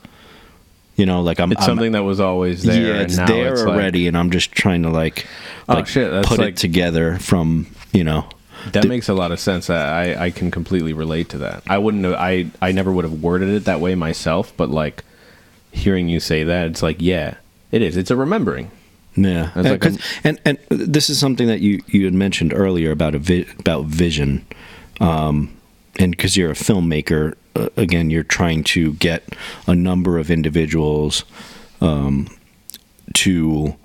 [0.95, 1.51] You know, like I'm.
[1.51, 2.81] It's I'm- something that was always there.
[2.81, 5.25] Yeah, and it's there it's like- already, and I'm just trying to like,
[5.67, 8.29] Oh, like shit, that's put like- it together from you know.
[8.71, 9.69] That the- makes a lot of sense.
[9.69, 11.63] I, I I can completely relate to that.
[11.67, 15.03] I wouldn't have, I I never would have worded it that way myself, but like
[15.71, 17.35] hearing you say that, it's like yeah,
[17.73, 17.97] it is.
[17.97, 18.71] It's a remembering.
[19.17, 22.91] Yeah, Uh, like a- and and this is something that you you had mentioned earlier
[22.91, 24.45] about a vi- about vision,
[24.99, 25.55] um,
[25.97, 29.23] and because you're a filmmaker, uh, again, you're trying to get
[29.67, 31.23] a number of individuals
[31.81, 32.27] um,
[33.13, 33.75] to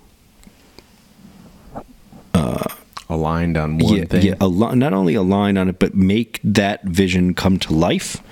[3.11, 4.23] Aligned on one yeah, thing.
[4.23, 8.23] yeah, al- not only align on it, but make that vision come to life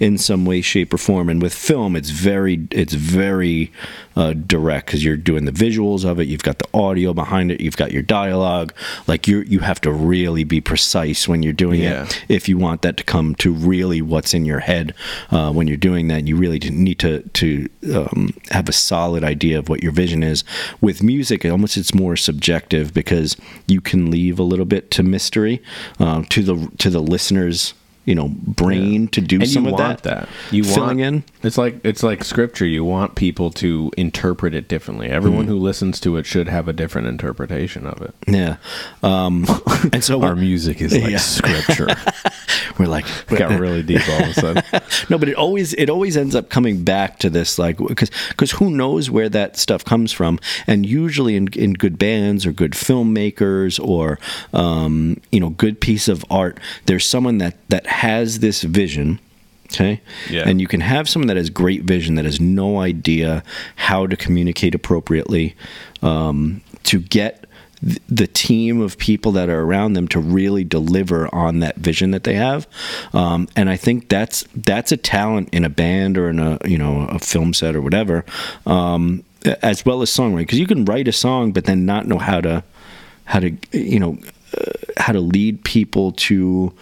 [0.00, 1.28] in some way, shape, or form.
[1.28, 3.70] And with film, it's very, it's very
[4.16, 6.28] uh, direct because you're doing the visuals of it.
[6.28, 7.60] You've got the audio behind it.
[7.60, 8.72] You've got your dialogue.
[9.06, 12.04] Like you, you have to really be precise when you're doing Yeah.
[12.04, 14.94] it if you want that to come to really what's in your head
[15.30, 16.26] uh, when you're doing that.
[16.26, 20.44] You really need to to um, have a solid idea of what your vision is.
[20.80, 23.36] With music, it almost it's more subjective because
[23.66, 25.62] you can leave a little bit to mystery
[25.98, 27.74] uh, to the to the listener's
[28.04, 30.26] you know brain to do and some you of want that.
[30.26, 30.28] that.
[30.50, 31.24] You filling want, in.
[31.42, 32.66] It's like it's like scripture.
[32.66, 35.08] You want people to interpret it differently.
[35.08, 35.48] Everyone Mm-hmm.
[35.52, 38.14] who listens to it should have a different interpretation of it.
[38.26, 38.56] Yeah,
[39.02, 39.46] um,
[39.92, 41.18] and so Our music is like Yeah.
[41.18, 41.88] scripture.
[42.78, 44.62] we're like Got really deep all of a sudden.
[45.10, 48.50] no, but it always it always ends up coming back to this like because because
[48.52, 52.72] who knows where that stuff comes from, and usually in in good bands or good
[52.72, 54.18] filmmakers or
[54.52, 59.20] um, you know good piece of art, there's someone that that has this vision.
[59.66, 60.00] Okay.
[60.28, 60.46] Yeah.
[60.46, 63.42] And you can have someone that has great vision that has no idea
[63.76, 65.54] how to communicate appropriately
[66.02, 67.46] um, to get
[67.80, 72.10] th- the team of people that are around them to really deliver on that vision
[72.10, 72.66] that they have.
[73.14, 76.76] Um, and I think that's that's a talent in a band or in a you
[76.76, 78.26] know a film set or whatever,
[78.66, 79.24] um,
[79.62, 82.40] as well as songwriting because you can write a song but then not know how
[82.40, 82.62] to
[83.24, 84.18] how to you know
[84.96, 86.72] how to lead people to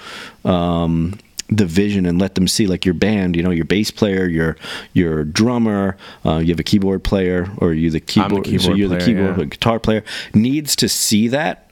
[0.45, 1.18] um,
[1.49, 4.57] the vision and let them see like your band you know your bass player your
[4.93, 8.89] your drummer uh, you have a keyboard player or you the keyboard, so keyboard you're
[8.89, 9.45] the keyboard yeah.
[9.45, 11.71] guitar player needs to see that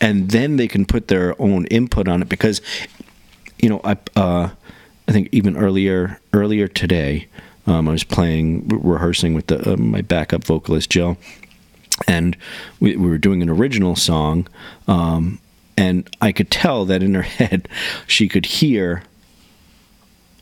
[0.00, 2.62] and then they can put their own input on it because
[3.58, 4.50] you know I uh,
[5.06, 7.28] I think even earlier earlier today
[7.66, 11.18] um, I was playing rehearsing with the uh, my backup vocalist Joe
[12.06, 12.36] and
[12.80, 14.46] we, we were doing an original song
[14.88, 15.40] um,
[15.76, 17.68] and I could tell that in her head
[18.06, 19.02] she could hear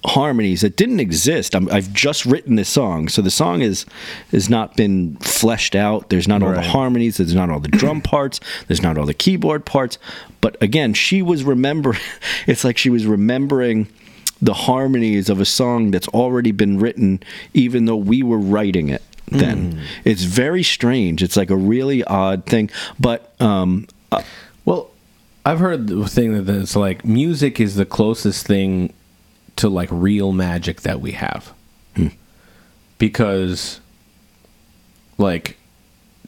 [0.05, 1.55] harmonies that didn't exist.
[1.55, 3.87] I'm, I've just written this song, so the song is
[4.31, 6.09] has not been fleshed out.
[6.09, 7.17] There's not all the harmonies.
[7.17, 8.41] There's not all the drum parts.
[8.67, 9.99] There's not all the keyboard parts.
[10.41, 12.01] But again, she was remembering.
[12.47, 13.89] It's like she was remembering
[14.41, 17.21] the harmonies of a song that's already been written,
[17.53, 19.03] even though we were writing it.
[19.31, 21.23] Then it's very strange.
[21.23, 24.23] It's like a really odd thing, but um, uh,
[24.65, 24.91] Well,
[25.45, 28.93] I've heard the thing that it's like music is the closest thing
[29.57, 31.53] to like real magic that we have.
[32.99, 33.81] Because
[35.19, 35.57] like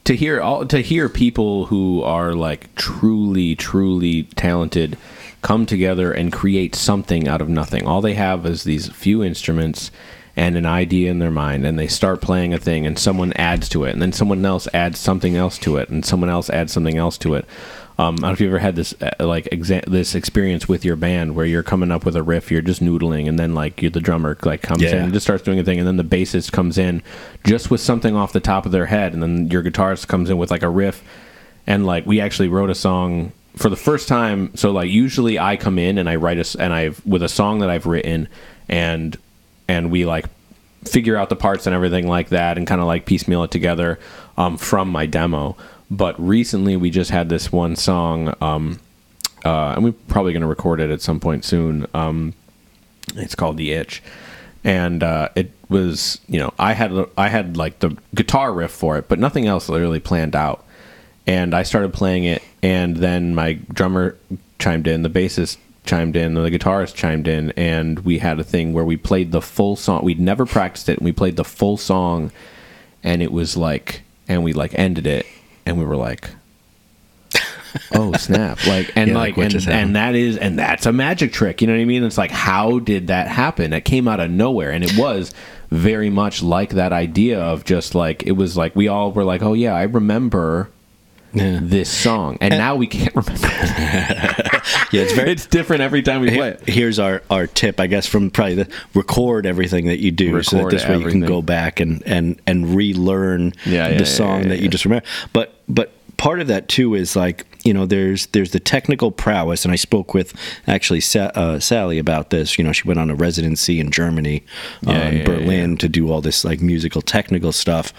[0.04, 4.96] to hear all to hear people who are like truly truly talented
[5.42, 7.86] come together and create something out of nothing.
[7.86, 9.90] All they have is these few instruments
[10.36, 13.68] and an idea in their mind and they start playing a thing and someone adds
[13.68, 16.72] to it and then someone else adds something else to it and someone else adds
[16.72, 17.44] something else to it
[17.98, 20.86] um, I don't know if you ever had this uh, like exa- this experience with
[20.86, 23.82] your band where you're coming up with a riff, you're just noodling, and then like
[23.82, 24.92] you're the drummer like comes Yeah.
[24.96, 27.02] in and just starts doing a thing, and then the bassist comes in
[27.44, 30.38] just with something off the top of their head, and then your guitarist comes in
[30.38, 31.02] with like a riff,
[31.66, 34.50] and like we actually wrote a song for the first time.
[34.56, 37.58] So like usually I come in and I write a and I've with a song
[37.58, 38.28] that I've written,
[38.66, 39.14] and
[39.70, 40.26] and we like
[40.84, 44.00] figure out the parts and everything like that and kind of like piecemeal it together
[44.36, 45.56] um, from my demo.
[45.90, 48.80] But recently we just had this one song, um,
[49.44, 51.86] uh, and we're probably going to record it at some point soon.
[51.94, 52.34] Um,
[53.14, 54.02] it's called The Itch.
[54.64, 58.98] And uh, it was, you know, I had I had like the guitar riff for
[58.98, 60.64] it, but nothing else really planned out.
[61.26, 64.16] And I started playing it, and then my drummer
[64.58, 68.72] chimed in, the bassist chimed in, the guitarist chimed in, and we had a thing
[68.72, 70.04] where we played the full song.
[70.04, 72.32] We'd never practiced it, and we played the full song,
[73.02, 75.26] and it was like, and we like ended it,
[75.66, 76.30] and we were like,
[77.94, 78.66] oh snap.
[78.66, 81.60] Like and Yeah, like, like, and, and that is and that's a magic trick.
[81.60, 82.04] You know what i mean?
[82.04, 83.72] It's like how did that happen?
[83.72, 85.32] It came out of nowhere and it was
[85.70, 89.40] very much like that idea of just like it was like we all were like
[89.40, 90.68] oh yeah i remember
[91.32, 91.60] Yeah.
[91.62, 93.46] this song and, now we can't remember
[94.92, 97.86] Yeah, it's very it's different every time we play it Here's our, our tip, I
[97.86, 101.08] guess, from probably the record everything that you do, so that Record this way you
[101.08, 104.68] can go back and and and relearn Yeah, yeah, the yeah, song yeah, that you
[104.68, 105.06] just remember.
[105.32, 109.64] But but part of that too is like you know there's there's the technical prowess,
[109.64, 110.34] and I spoke with
[110.66, 112.58] actually Sa- uh, Sally about this.
[112.58, 114.44] You know, she went on a residency in Germany,
[114.86, 117.92] uh, Yeah, in yeah, Berlin, to do all this like musical technical stuff,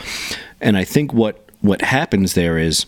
[0.60, 2.86] and I think what what happens there is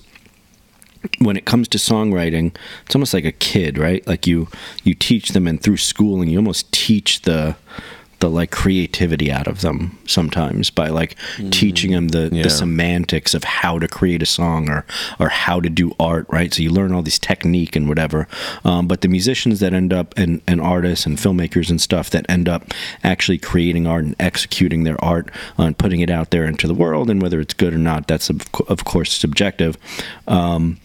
[1.19, 4.05] when it comes to songwriting, it's almost like a kid, right?
[4.07, 4.47] Like you
[4.83, 7.55] you teach them and through schooling you almost teach the
[8.19, 11.17] the like creativity out of them sometimes by like
[11.51, 12.43] teaching them the, Yeah.
[12.43, 14.85] the semantics of how to create a song or
[15.19, 18.29] or how to do art right so you learn all these technique and whatever
[18.63, 22.25] um, but the musicians that end up and, and artists and filmmakers and stuff that
[22.29, 22.63] end up
[23.03, 25.29] actually creating art and executing their art
[25.59, 28.07] uh, and putting it out there into the world and whether it's good or not
[28.07, 28.39] that's of,
[28.69, 29.77] of course subjective
[30.29, 30.79] um,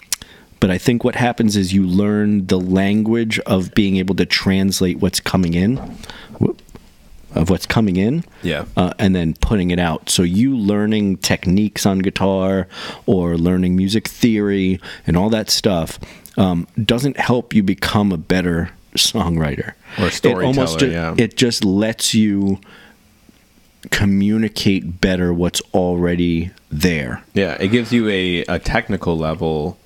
[0.61, 4.99] but I think what happens is you learn the language of being able to translate
[4.99, 5.79] what's coming in,
[7.35, 8.65] of what's coming in, Yeah.
[8.77, 10.11] uh, and then putting it out.
[10.11, 12.67] So you learning techniques on guitar
[13.07, 15.99] or learning music theory and all that stuff
[16.37, 21.15] um, doesn't help you become a better songwriter Or It almost storyteller, ju- yeah.
[21.19, 22.59] It just lets you
[23.91, 27.23] communicate better what's already there.
[27.35, 29.79] Yeah, it gives you a, a technical level,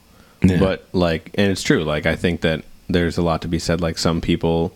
[0.42, 0.58] Yeah.
[0.58, 1.84] but like, and it's true.
[1.84, 3.80] Like, I think that there's a lot to be said.
[3.80, 4.72] Like, some people,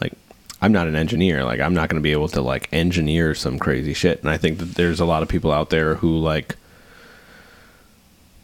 [0.00, 0.12] like,
[0.60, 1.44] I'm not an engineer.
[1.44, 4.20] Like, I'm not going to be able to like engineer some crazy shit.
[4.20, 6.56] And I think that there's a lot of people out there who like,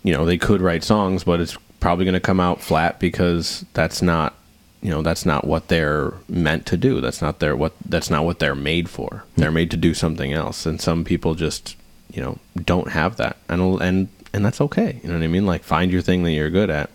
[0.03, 3.65] you know, they could write songs, but it's probably going to come out flat because
[3.75, 4.35] that's not,
[4.83, 7.01] you know, that's not what they're meant to do.
[7.01, 7.73] That's not their what.
[7.85, 9.25] That's not what they're made for.
[9.35, 9.41] Hmm.
[9.41, 10.65] They're made to do something else.
[10.65, 11.77] And some people just,
[12.13, 15.01] you know, don't have that, and and and that's okay.
[15.03, 15.47] You know what I mean?
[15.47, 16.91] Like, find your thing that you're good at.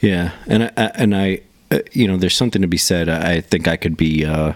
[0.00, 3.08] Yeah, and I, and I, uh, you know, there's something to be said.
[3.08, 4.54] I think I could be uh,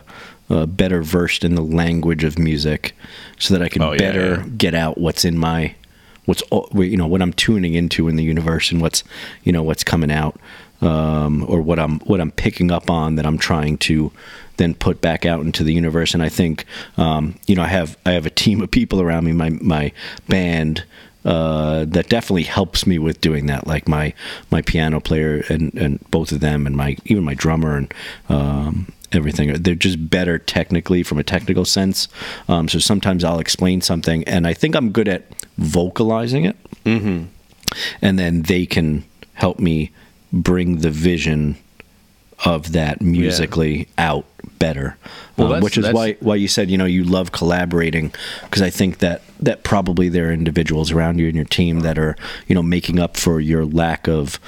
[0.50, 2.94] uh, better versed in the language of music,
[3.38, 4.46] so that I can Oh, yeah, better yeah.
[4.58, 5.74] get out what's in my,
[6.26, 6.42] what's
[6.74, 9.04] you know what I'm tuning into in the universe and what's
[9.44, 10.38] you know what's coming out,
[10.82, 14.12] um, or what I'm what I'm picking up on that I'm trying to
[14.58, 16.14] then put back out into the universe.
[16.14, 16.64] And I think,
[16.96, 19.92] um, you know, I have I have a team of people around me, my my
[20.28, 20.84] band
[21.24, 23.66] uh, that definitely helps me with doing that.
[23.66, 24.14] Like my
[24.50, 27.94] my piano player and and both of them, and my even my drummer and
[28.28, 29.52] um, everything.
[29.52, 32.08] They're just better technically from a technical sense.
[32.48, 35.24] Um, so sometimes I'll explain something, and I think I'm good at
[35.56, 37.24] vocalizing it, mm-hmm.
[38.02, 39.04] and then they can
[39.34, 39.90] help me
[40.32, 41.56] bring the vision
[42.44, 44.24] of that musically out
[44.58, 44.96] better.
[45.36, 48.12] Well, Um, which is why why you said you know you love collaborating
[48.44, 51.98] because I think that that probably there are individuals around you and your team that
[51.98, 54.38] are you know making up for your lack of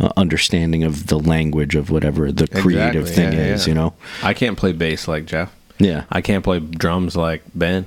[0.00, 3.66] uh, understanding of the language of whatever the creative Exactly, thing yeah, is.
[3.66, 3.70] yeah.
[3.70, 5.52] You know, I can't play bass like Jeff.
[5.78, 7.86] yeah, I can't play drums like Ben.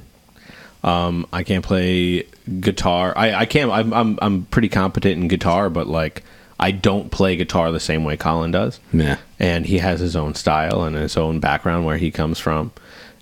[0.84, 2.28] Um, I can't play
[2.60, 3.14] guitar.
[3.16, 3.72] I, I can't.
[3.72, 6.24] I'm, I'm I'm pretty competent in guitar, but like
[6.60, 8.80] I don't play guitar the same way Colin does.
[8.94, 12.72] yeah, and he has his own style and his own background where he comes from,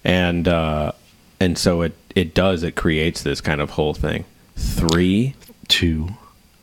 [0.04, 0.92] and uh,
[1.40, 4.26] and so it it does it creates this kind of whole thing.
[4.56, 5.36] Three,
[5.68, 6.10] two,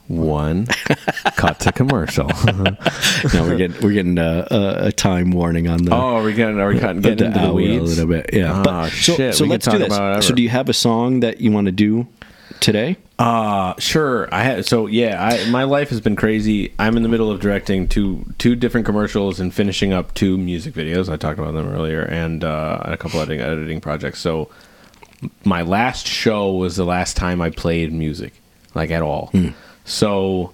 [0.09, 0.67] one,
[1.37, 2.29] cut to commercial.
[2.47, 2.77] no,
[3.35, 5.95] we're getting we're getting a, a time warning on the.
[5.95, 8.31] oh, are we getting are we cutting, the getting into the weeds a little bit,
[8.33, 8.53] yeah.
[8.53, 9.95] Ah, but so, shit, so we let's do talk this.
[9.95, 12.07] about So, do you have a song that you want to do
[12.61, 12.97] today?
[13.19, 14.33] Uh sure.
[14.33, 15.23] I had so yeah.
[15.23, 16.73] I my life has been crazy.
[16.79, 20.75] I'm in the middle of directing two two different commercials and finishing up two music
[20.75, 21.09] videos.
[21.09, 24.21] I talked about them earlier, and uh, a couple editing editing projects.
[24.21, 24.51] So
[25.45, 28.35] my last show was the last time I played music,
[28.75, 29.33] like at all.
[29.85, 30.53] So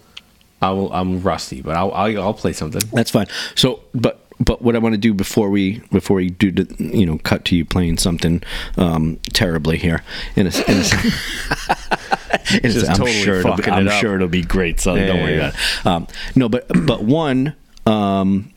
[0.63, 2.83] I I'm rusty, but I'll, I'll I'll play something.
[2.93, 3.27] That's fine.
[3.55, 7.07] So, but but what I want to do before we before we do the you
[7.07, 8.43] know cut to you playing something
[8.77, 10.03] um, terribly here
[10.37, 10.85] in a, in a
[12.63, 13.95] in a- Just I'm totally sure it'll be, I'm up.
[14.01, 14.81] sure it'll be great.
[14.81, 15.49] So Yeah, don't worry yeah.
[15.49, 15.87] about it.
[15.87, 17.55] Um, no, but but one
[17.87, 18.51] um,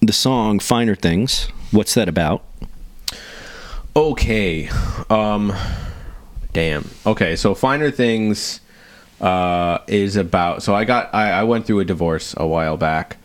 [0.00, 2.44] the song "Finer Things." What's that about?
[3.96, 4.68] Okay.
[5.10, 5.52] Um
[6.52, 6.88] damn.
[7.04, 8.60] Okay, so Finer Things
[9.20, 13.16] uh is about so I got I, I went through a divorce a while back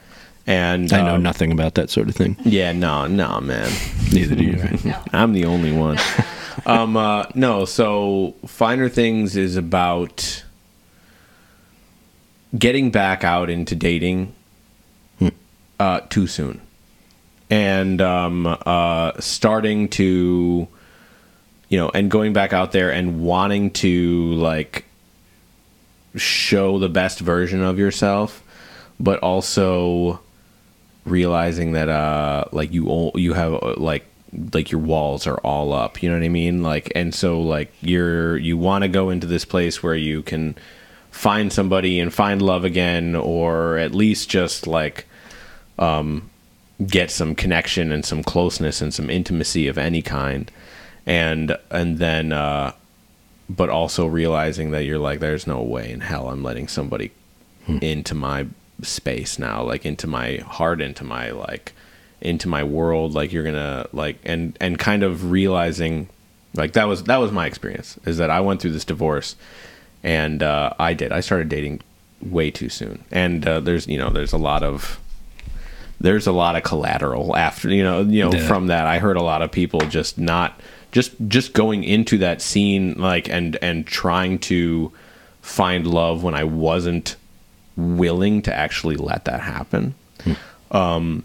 [0.45, 2.37] and I know um, nothing about that sort of thing.
[2.43, 3.71] Yeah, no, no, man.
[4.11, 4.93] Neither do you.
[5.13, 5.97] I'm the only one.
[6.65, 10.43] um uh no, so Finer Things is about
[12.57, 14.33] getting back out into dating
[15.79, 16.61] uh too soon.
[17.49, 20.67] And um uh starting to
[21.69, 24.85] you know, and going back out there and wanting to like
[26.15, 28.43] show the best version of yourself,
[28.99, 30.19] but also
[31.05, 34.05] realizing that uh like you all you have uh, like
[34.53, 36.63] like your walls are all up you know what i mean?
[36.63, 40.55] Like and so like you're you want to go into this place where you can
[41.11, 45.05] find somebody and find love again or at least just like
[45.77, 46.29] um
[46.87, 50.51] get some connection and some closeness and some intimacy of any kind.
[51.05, 52.73] And and then uh
[53.49, 57.11] but also realizing that you're like there's no way in hell i'm letting somebody
[57.81, 58.47] into my
[58.81, 61.73] space now like into my heart into my like
[62.21, 66.09] into my world like you're gonna like and and kind of realizing
[66.55, 69.35] like that was that was my experience is that i went through this divorce
[70.03, 71.11] and uh i did.
[71.11, 71.81] I started dating
[72.21, 73.03] way too soon.
[73.11, 74.99] And uh, there's you know there's a lot of
[75.99, 78.47] there's a lot of collateral after you know you know Yeah.
[78.47, 78.87] from that.
[78.87, 80.59] I heard a lot of people just not
[80.91, 84.91] just just going into that scene like and and trying to
[85.41, 87.15] find love when i wasn't
[87.75, 89.95] willing to actually let that happen
[90.71, 91.23] um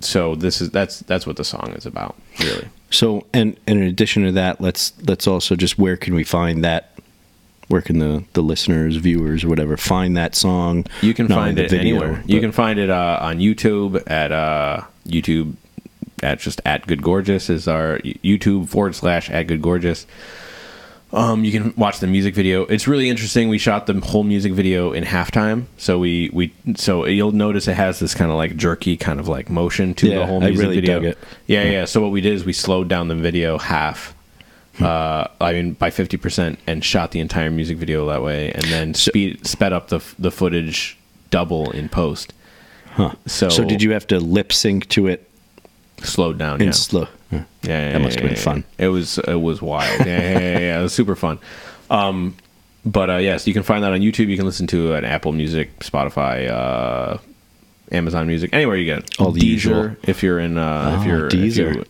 [0.00, 3.84] so this is that's that's what the song is about really So, and, and in
[3.86, 6.92] addition to that, let's let's also just where can we find that?
[7.68, 10.86] Where can the the listeners, viewers, whatever, find that song?
[11.02, 14.30] you can Not find it video, anywhere you can find it uh, on youtube at
[14.30, 15.56] uh youtube
[16.22, 20.06] at just at good gorgeous is our youtube forward slash at good gorgeous
[21.16, 22.62] um, you can watch the music video.
[22.66, 23.48] It's really interesting.
[23.48, 27.74] We shot the whole music video in halftime, so we we so you'll notice it
[27.74, 30.48] has this kind of like jerky kind of like motion to Yeah, the whole I
[30.48, 30.94] music really video.
[31.00, 31.18] dug it.
[31.46, 31.84] Yeah, yeah.
[31.86, 34.14] So what we did is we slowed down the video half.
[34.76, 34.84] Hmm.
[34.84, 38.64] Uh, I mean, by fifty percent, and shot the entire music video that way, and
[38.64, 40.98] then speed sped up the the footage
[41.30, 42.34] double in post.
[42.90, 43.12] Huh.
[43.26, 45.28] So, So did you have to lip sync to it
[46.02, 46.60] slowed down?
[46.60, 46.72] in yeah.
[46.72, 47.08] slow?
[47.32, 48.64] Yeah, yeah, That must have been fun.
[48.78, 50.06] It was it was wild.
[50.06, 50.78] Yeah, yeah, yeah, yeah.
[50.80, 51.38] It was super fun.
[51.90, 52.36] Um,
[52.84, 54.28] but uh, yes, you can find that on YouTube.
[54.28, 57.18] You can listen to it on Apple Music, Spotify, uh,
[57.90, 59.20] Amazon Music, anywhere you get it.
[59.20, 59.96] All the Deezer, usual.
[60.04, 61.74] if you're in, uh, Oh, if you're if Deezer.
[61.76, 61.84] you-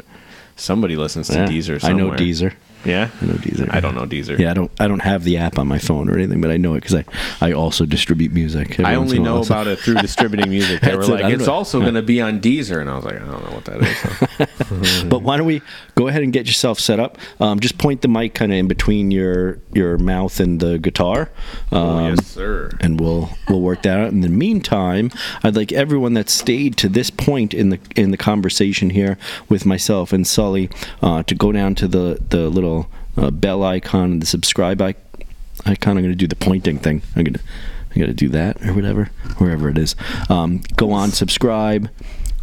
[0.57, 1.85] somebody listens to Yeah, Deezer.
[1.85, 2.19] I know somewhere.
[2.19, 2.53] Deezer.
[2.85, 3.73] Yeah, I know Deezer.
[3.73, 4.39] I don't know Deezer.
[4.39, 4.71] Yeah, I don't.
[4.79, 6.95] I don't have the app on my phone or anything, but I know it because
[6.95, 7.05] I,
[7.41, 8.79] I also distribute music.
[8.81, 10.81] I only know while, so- about it through distributing music.
[10.87, 11.09] They were it.
[11.09, 11.53] like, it's know.
[11.53, 13.83] also going to be on Deezer, and I was like, I don't know what that
[13.83, 14.47] is.
[15.09, 15.63] But why don't we
[15.95, 17.19] go ahead and get yourself set up?
[17.41, 21.31] Um, just point the mic kind of in between your your mouth and the guitar.
[21.73, 22.71] Um, oh, yes, sir.
[22.81, 24.09] and we'll we'll work that out.
[24.09, 25.11] In the meantime,
[25.43, 29.19] I'd like everyone that stayed to this point in the in the conversation here
[29.49, 30.69] with myself and Sully
[31.03, 32.76] uh, to go down to the the little
[33.17, 35.97] uh, bell icon and the subscribe icon.
[35.97, 37.03] I'm going to do the pointing thing.
[37.15, 37.41] I'm going to
[37.97, 39.07] I got to do that or whatever,
[39.39, 39.97] wherever it is.
[40.29, 41.91] Um, go on, subscribe.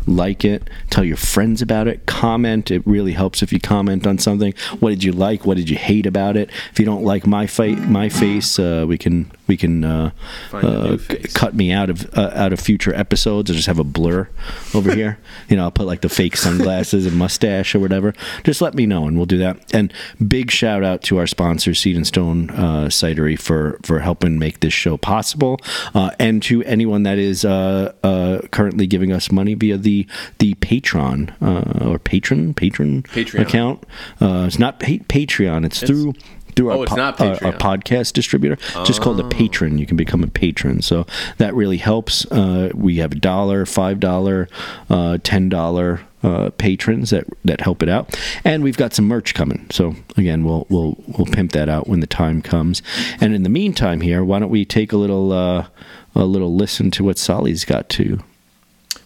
[0.06, 2.72] Like it, tell your friends about it, comment.
[2.72, 4.54] It really helps if you comment on something.
[4.82, 5.46] What did you like?
[5.46, 6.50] What did you hate about it?
[6.72, 10.12] If you don't like my fa- my face, uh, we can we can uh,
[10.50, 11.34] Find a new uh, face.
[11.34, 14.30] cut me out of uh, out of future episodes or just have a blur
[14.74, 15.20] over here.
[15.50, 18.14] You know, I'll put like the fake sunglasses and mustache or whatever.
[18.44, 19.74] Just let me know and we'll do that.
[19.74, 19.94] And
[20.26, 24.62] big shout out to our sponsor, Seed and Stone uh, Cidery, for for helping make
[24.62, 25.60] this show possible,
[25.94, 30.08] uh, and to anyone that is uh, uh, currently giving us money via the
[30.40, 33.42] the Patreon uh, or patron patron Patreon.
[33.42, 33.84] account.
[34.22, 35.66] Uh, it's not pa- Patreon.
[35.66, 36.14] It's, through
[36.56, 39.78] through Oh, our, our- our podcast distributor, just called a patron.
[39.78, 41.06] You can become a patron, so
[41.38, 42.26] that really helps.
[42.32, 44.48] Uh, we have a dollar, five dollar,
[44.90, 49.34] uh, ten dollar uh, patrons that that help it out, and we've got some merch
[49.34, 49.66] coming.
[49.72, 52.82] So again, we'll we'll we'll pimp that out when the time comes.
[53.20, 55.68] And in the meantime, here, why don't we take a little uh,
[56.16, 58.20] a little listen to what Sully's got to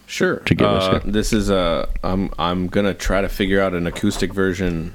[0.06, 0.36] Sure.
[0.36, 1.12] To give us Uh, here.
[1.12, 1.86] this is a.
[2.02, 4.94] I'm I'm gonna try to figure out an acoustic version.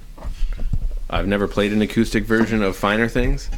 [1.13, 3.49] I've never played an acoustic version of Finer Things,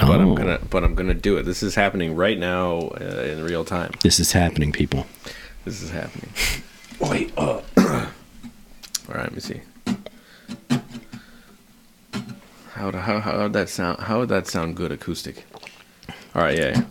[0.00, 0.36] but I'm Oh.
[0.36, 1.42] gonna but I'm gonna do it.
[1.44, 3.90] This is happening right now uh, in real time.
[4.02, 5.06] This is happening, people.
[5.64, 6.30] This is happening.
[7.00, 7.32] Wait.
[7.36, 8.06] Uh, all
[9.08, 9.24] right.
[9.24, 9.60] Let me see.
[12.74, 14.00] How would how how would that sound?
[14.00, 15.44] How would that sound good acoustic?
[16.34, 16.56] All right.
[16.56, 16.68] Yeah.
[16.78, 16.84] yeah.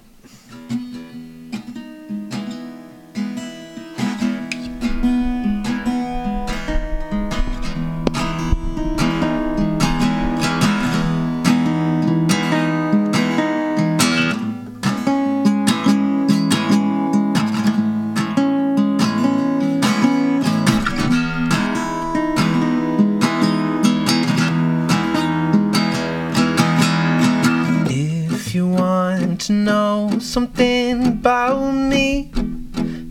[30.31, 32.31] Something about me,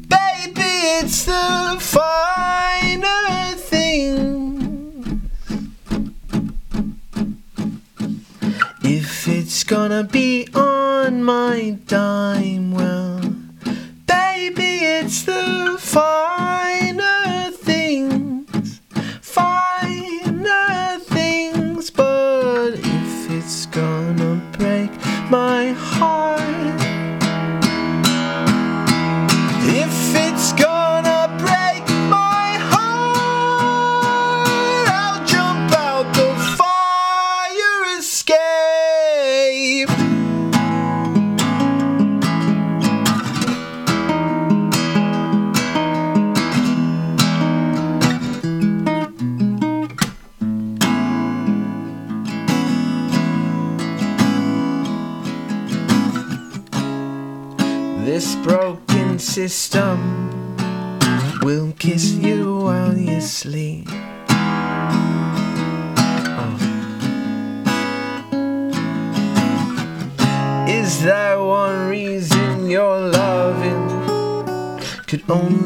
[0.08, 5.20] baby, it's the finer things.
[8.82, 12.59] If it's gonna be on my dime,
[75.30, 75.59] could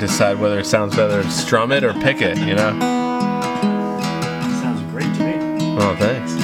[0.00, 2.38] Can't decide whether it sounds better strum it or pick it.
[2.38, 2.70] You know.
[4.62, 5.76] Sounds great to me.
[5.78, 6.39] Oh, thanks.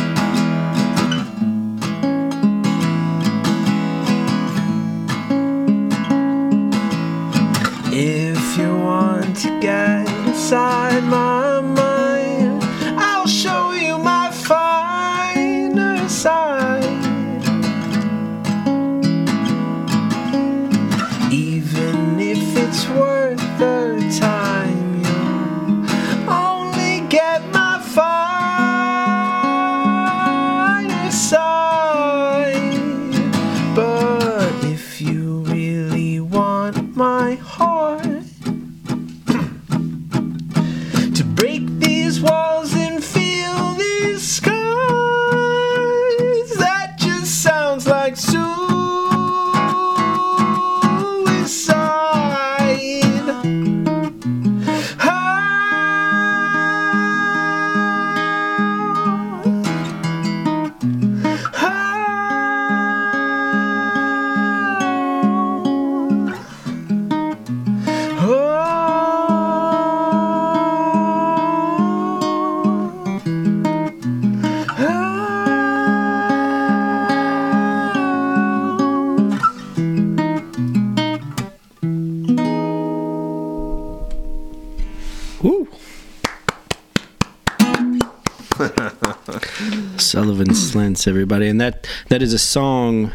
[91.07, 93.13] Everybody, and that that is a song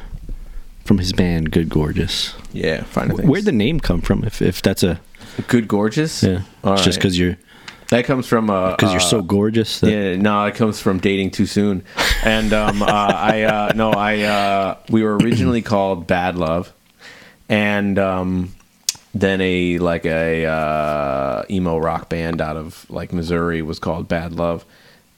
[0.85, 2.33] from his band Good Gorgeous.
[2.53, 2.83] Yeah.
[2.83, 3.21] Things.
[3.21, 4.23] Where'd the name come from?
[4.23, 4.99] If if that's a
[5.47, 6.23] Good Gorgeous?
[6.23, 7.37] yeah, All it's just because you're
[7.89, 9.79] That comes from uh, Because you're uh, so gorgeous.
[9.79, 11.83] That, Yeah, no, it comes from dating too soon.
[12.23, 16.73] And um, uh, I uh, no, I uh, we were originally called Bad Love,
[17.49, 18.53] and um,
[19.13, 24.33] then a like a uh, emo rock band out of like Missouri was called Bad
[24.33, 24.65] Love,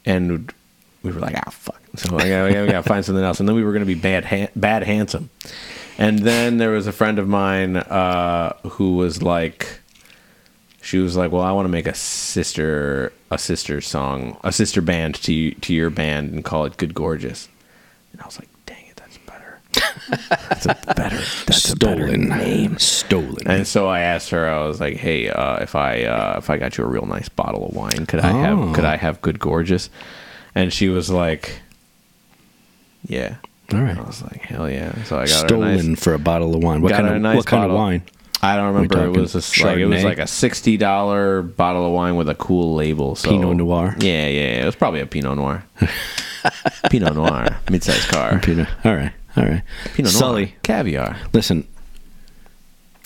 [0.05, 0.51] and
[1.03, 1.82] we were like, ah, fuck.
[1.95, 3.39] So like, yeah, we gotta find something else.
[3.39, 5.29] And then we were gonna be bad, Han- bad handsome.
[5.97, 9.79] And then there was a friend of mine uh, who was like
[10.81, 14.81] she was like, "Well, I want to make a sister a sister song, a sister
[14.81, 17.47] band to to your band and call it Good Gorgeous."
[18.11, 19.59] And I was like, "Dang it, that's better.
[20.49, 21.17] that's a better.
[21.45, 23.45] That's a better stolen name." Stolen.
[23.47, 24.49] And so I asked her.
[24.49, 27.29] I was like, "Hey, uh, if I uh, if I got you a real nice
[27.29, 28.65] bottle of wine, could I Oh.
[28.65, 29.89] have could I have Good Gorgeous?"
[30.55, 31.61] And she was like,
[33.05, 33.35] "Yeah."
[33.73, 33.97] All right.
[33.97, 36.55] I was like, "Hell yeah!" So I got Stolen her a nice, for a bottle
[36.55, 36.81] of wine.
[36.81, 38.03] What kind of nice what kind of wine?
[38.41, 39.05] I don't remember.
[39.05, 42.35] It was a, like it was like a sixty dollar bottle of wine with a
[42.35, 43.15] cool label.
[43.15, 43.95] So Pinot Noir?
[43.99, 45.63] Yeah, yeah, it was probably a Pinot Noir.
[46.89, 48.39] Pinot Noir, mid-sized car.
[48.39, 48.67] Pinot.
[48.83, 49.13] All right.
[49.37, 49.63] All right.
[49.93, 51.15] Pinot Noir, Sully, caviar.
[51.31, 51.65] listen.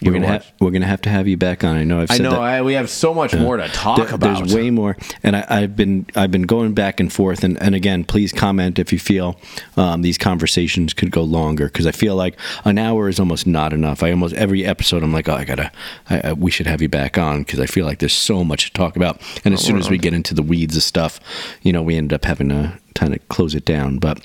[0.04, 1.76] We're gonna have we're gonna have to have you back on.
[1.76, 2.30] I know I've I know.
[2.30, 2.40] that.
[2.40, 4.38] I, we have so much more to talk There- about.
[4.38, 7.74] There's way more, and I, I've been I've been going back and forth, and, and
[7.74, 9.40] again, please comment if you feel
[9.76, 13.74] um, these conversations could go longer because I feel like an hour is almost not
[13.74, 14.04] enough.
[14.04, 15.72] I almost every episode I'm like, oh, I gotta,
[16.12, 18.66] I, I, we should have you back on because I feel like there's so much
[18.68, 21.20] to talk about, and as soon as we get into the weeds of stuff,
[21.64, 24.20] you know, we end up having to kind of close it down, but.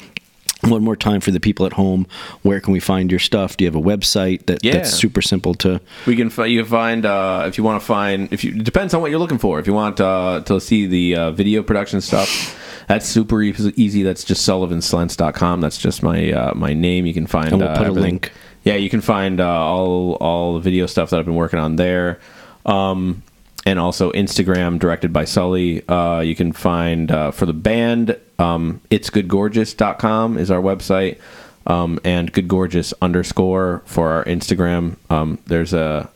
[0.62, 2.06] One more time for the people at home.
[2.42, 3.56] Where can we find your stuff?
[3.56, 4.74] Do you have a website that, Yeah.
[4.74, 5.80] that's super simple to?
[6.06, 8.94] We can you can find uh, if you want to find if you it depends
[8.94, 9.58] on what you're looking for.
[9.58, 14.02] If you want uh, to see the uh, video production stuff, that's super easy.
[14.04, 15.60] That's just sullivanslentz.com.
[15.60, 17.06] That's just my uh, my name.
[17.06, 18.32] You can find And we'll uh, put a link.
[18.64, 21.76] Yeah, you can find uh, all all the video stuff that I've been working on
[21.76, 22.20] there.
[22.64, 23.22] Um,
[23.64, 25.86] and also Instagram directed by Sully.
[25.88, 31.18] Uh, you can find uh, for the band, um, it's goodgorgeous.com is our website.
[31.64, 34.96] Um, and goodgorgeous underscore for our Instagram.
[35.10, 36.10] Um, there's a,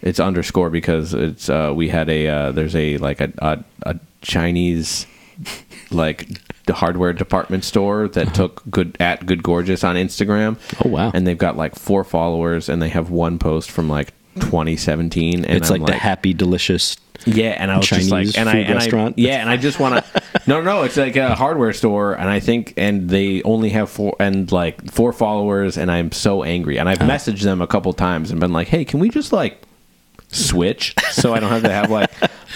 [0.00, 4.00] it's underscore because it's, uh, we had a, uh, there's a, like a, a, a
[4.22, 5.06] Chinese,
[5.90, 6.26] like,
[6.68, 10.58] the hardware department store that took good at good gorgeous on Instagram.
[10.84, 11.10] Oh, wow.
[11.14, 15.56] And they've got like four followers and they have one post from like 2017 and
[15.56, 16.96] It's I'm like, the happy, delicious.
[17.26, 19.78] yeah, and I was just Chinese like, and I, and I, yeah, and I just
[19.80, 23.70] want to, no, no, it's like a hardware store, and I think, and they only
[23.70, 27.10] have four, and like four followers, and I'm so angry, and I've Uh-huh.
[27.10, 29.60] messaged them a couple times and been like, hey, can we just like
[30.30, 32.10] switch so I don't have to have like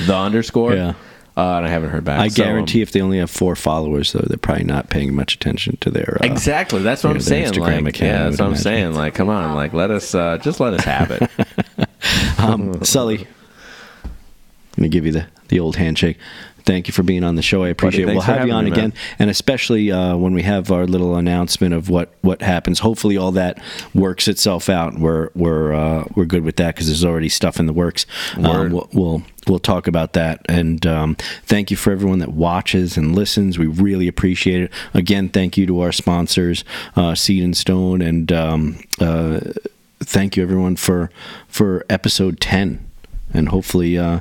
[0.06, 0.74] the underscore?
[0.76, 0.94] Yeah.
[1.34, 2.20] Uh, and I haven't heard back.
[2.20, 5.14] I So, um, guarantee if they only have four followers, though, they're probably not paying
[5.14, 6.18] much attention to their.
[6.20, 6.82] Uh, Exactly.
[6.82, 7.52] That's what you I'm saying.
[7.52, 8.94] Instagram Like, account, yeah, that's what I'm saying.
[8.94, 11.30] Like, come on, like, let us, uh, just let us have it.
[12.38, 13.28] Um, Sully,
[14.76, 16.18] I'm to give you the, the old handshake.
[16.64, 17.64] Thank you for being on the show.
[17.64, 18.12] I appreciate it.
[18.12, 18.98] We'll have you on me, again, man.
[19.18, 22.80] and especially uh, when we have our little announcement of what, what happens.
[22.80, 23.60] Hopefully, all that
[23.94, 24.98] works itself out.
[24.98, 28.06] We're we're uh, we're good with that because there's already stuff in the works.
[28.36, 30.40] Um, we'll, we'll we'll talk about that.
[30.48, 33.58] And um, thank you for everyone that watches and listens.
[33.58, 34.72] We really appreciate it.
[34.94, 36.64] Again, thank you to our sponsors,
[36.96, 39.40] uh, Seed and Stone, and um, uh,
[40.00, 41.10] thank you everyone for
[41.48, 42.84] for episode 10
[43.32, 44.20] and hopefully uh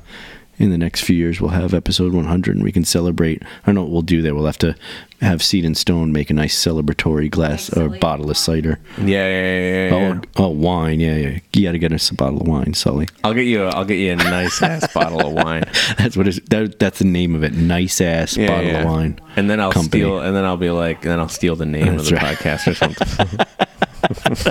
[0.61, 3.75] in the next few years we'll have episode 100 and we can celebrate i don't
[3.75, 4.75] know what we'll do there we'll have to
[5.21, 9.05] have seed and stone make a nice celebratory glass or Nice bottle of cider Yeah,
[9.05, 10.19] yeah, yeah, yeah, yeah.
[10.37, 13.33] oh, oh wine yeah yeah you gotta get us a bottle of wine sully I'll
[13.33, 13.63] get you.
[13.63, 15.63] A, I'll get you a nice ass bottle of wine.
[15.97, 18.79] that's what it's that, that's the name of it nice ass Yeah, bottle yeah.
[18.81, 20.01] of wine and then I'll Company.
[20.03, 22.37] steal, and then I'll be like, then I'll steal the name That's of the right.
[22.37, 23.37] podcast or something.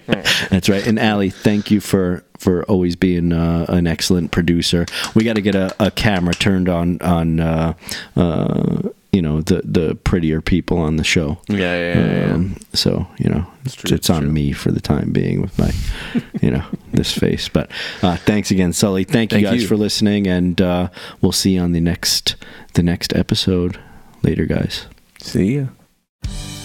[0.06, 0.48] right.
[0.50, 0.86] That's right.
[0.86, 4.86] And Allie, thank you for for always being uh, an excellent producer.
[5.14, 7.74] We got to get a, a camera turned on on uh,
[8.16, 8.82] uh,
[9.12, 11.38] you know the the prettier people on the show.
[11.48, 12.26] yeah, yeah, yeah.
[12.26, 12.34] yeah.
[12.34, 14.30] Um, so you know it's, true, it's it's on true.
[14.30, 15.72] me for the time being with my
[16.42, 17.48] you know this face.
[17.48, 17.70] But
[18.02, 19.04] uh, thanks again, Sully.
[19.04, 19.68] Thank you Thank guys you.
[19.68, 20.88] for listening, and uh,
[21.20, 22.36] we'll see you on the next
[22.74, 23.80] the next episode.
[24.22, 24.86] Later, guys.
[25.18, 26.55] See ya.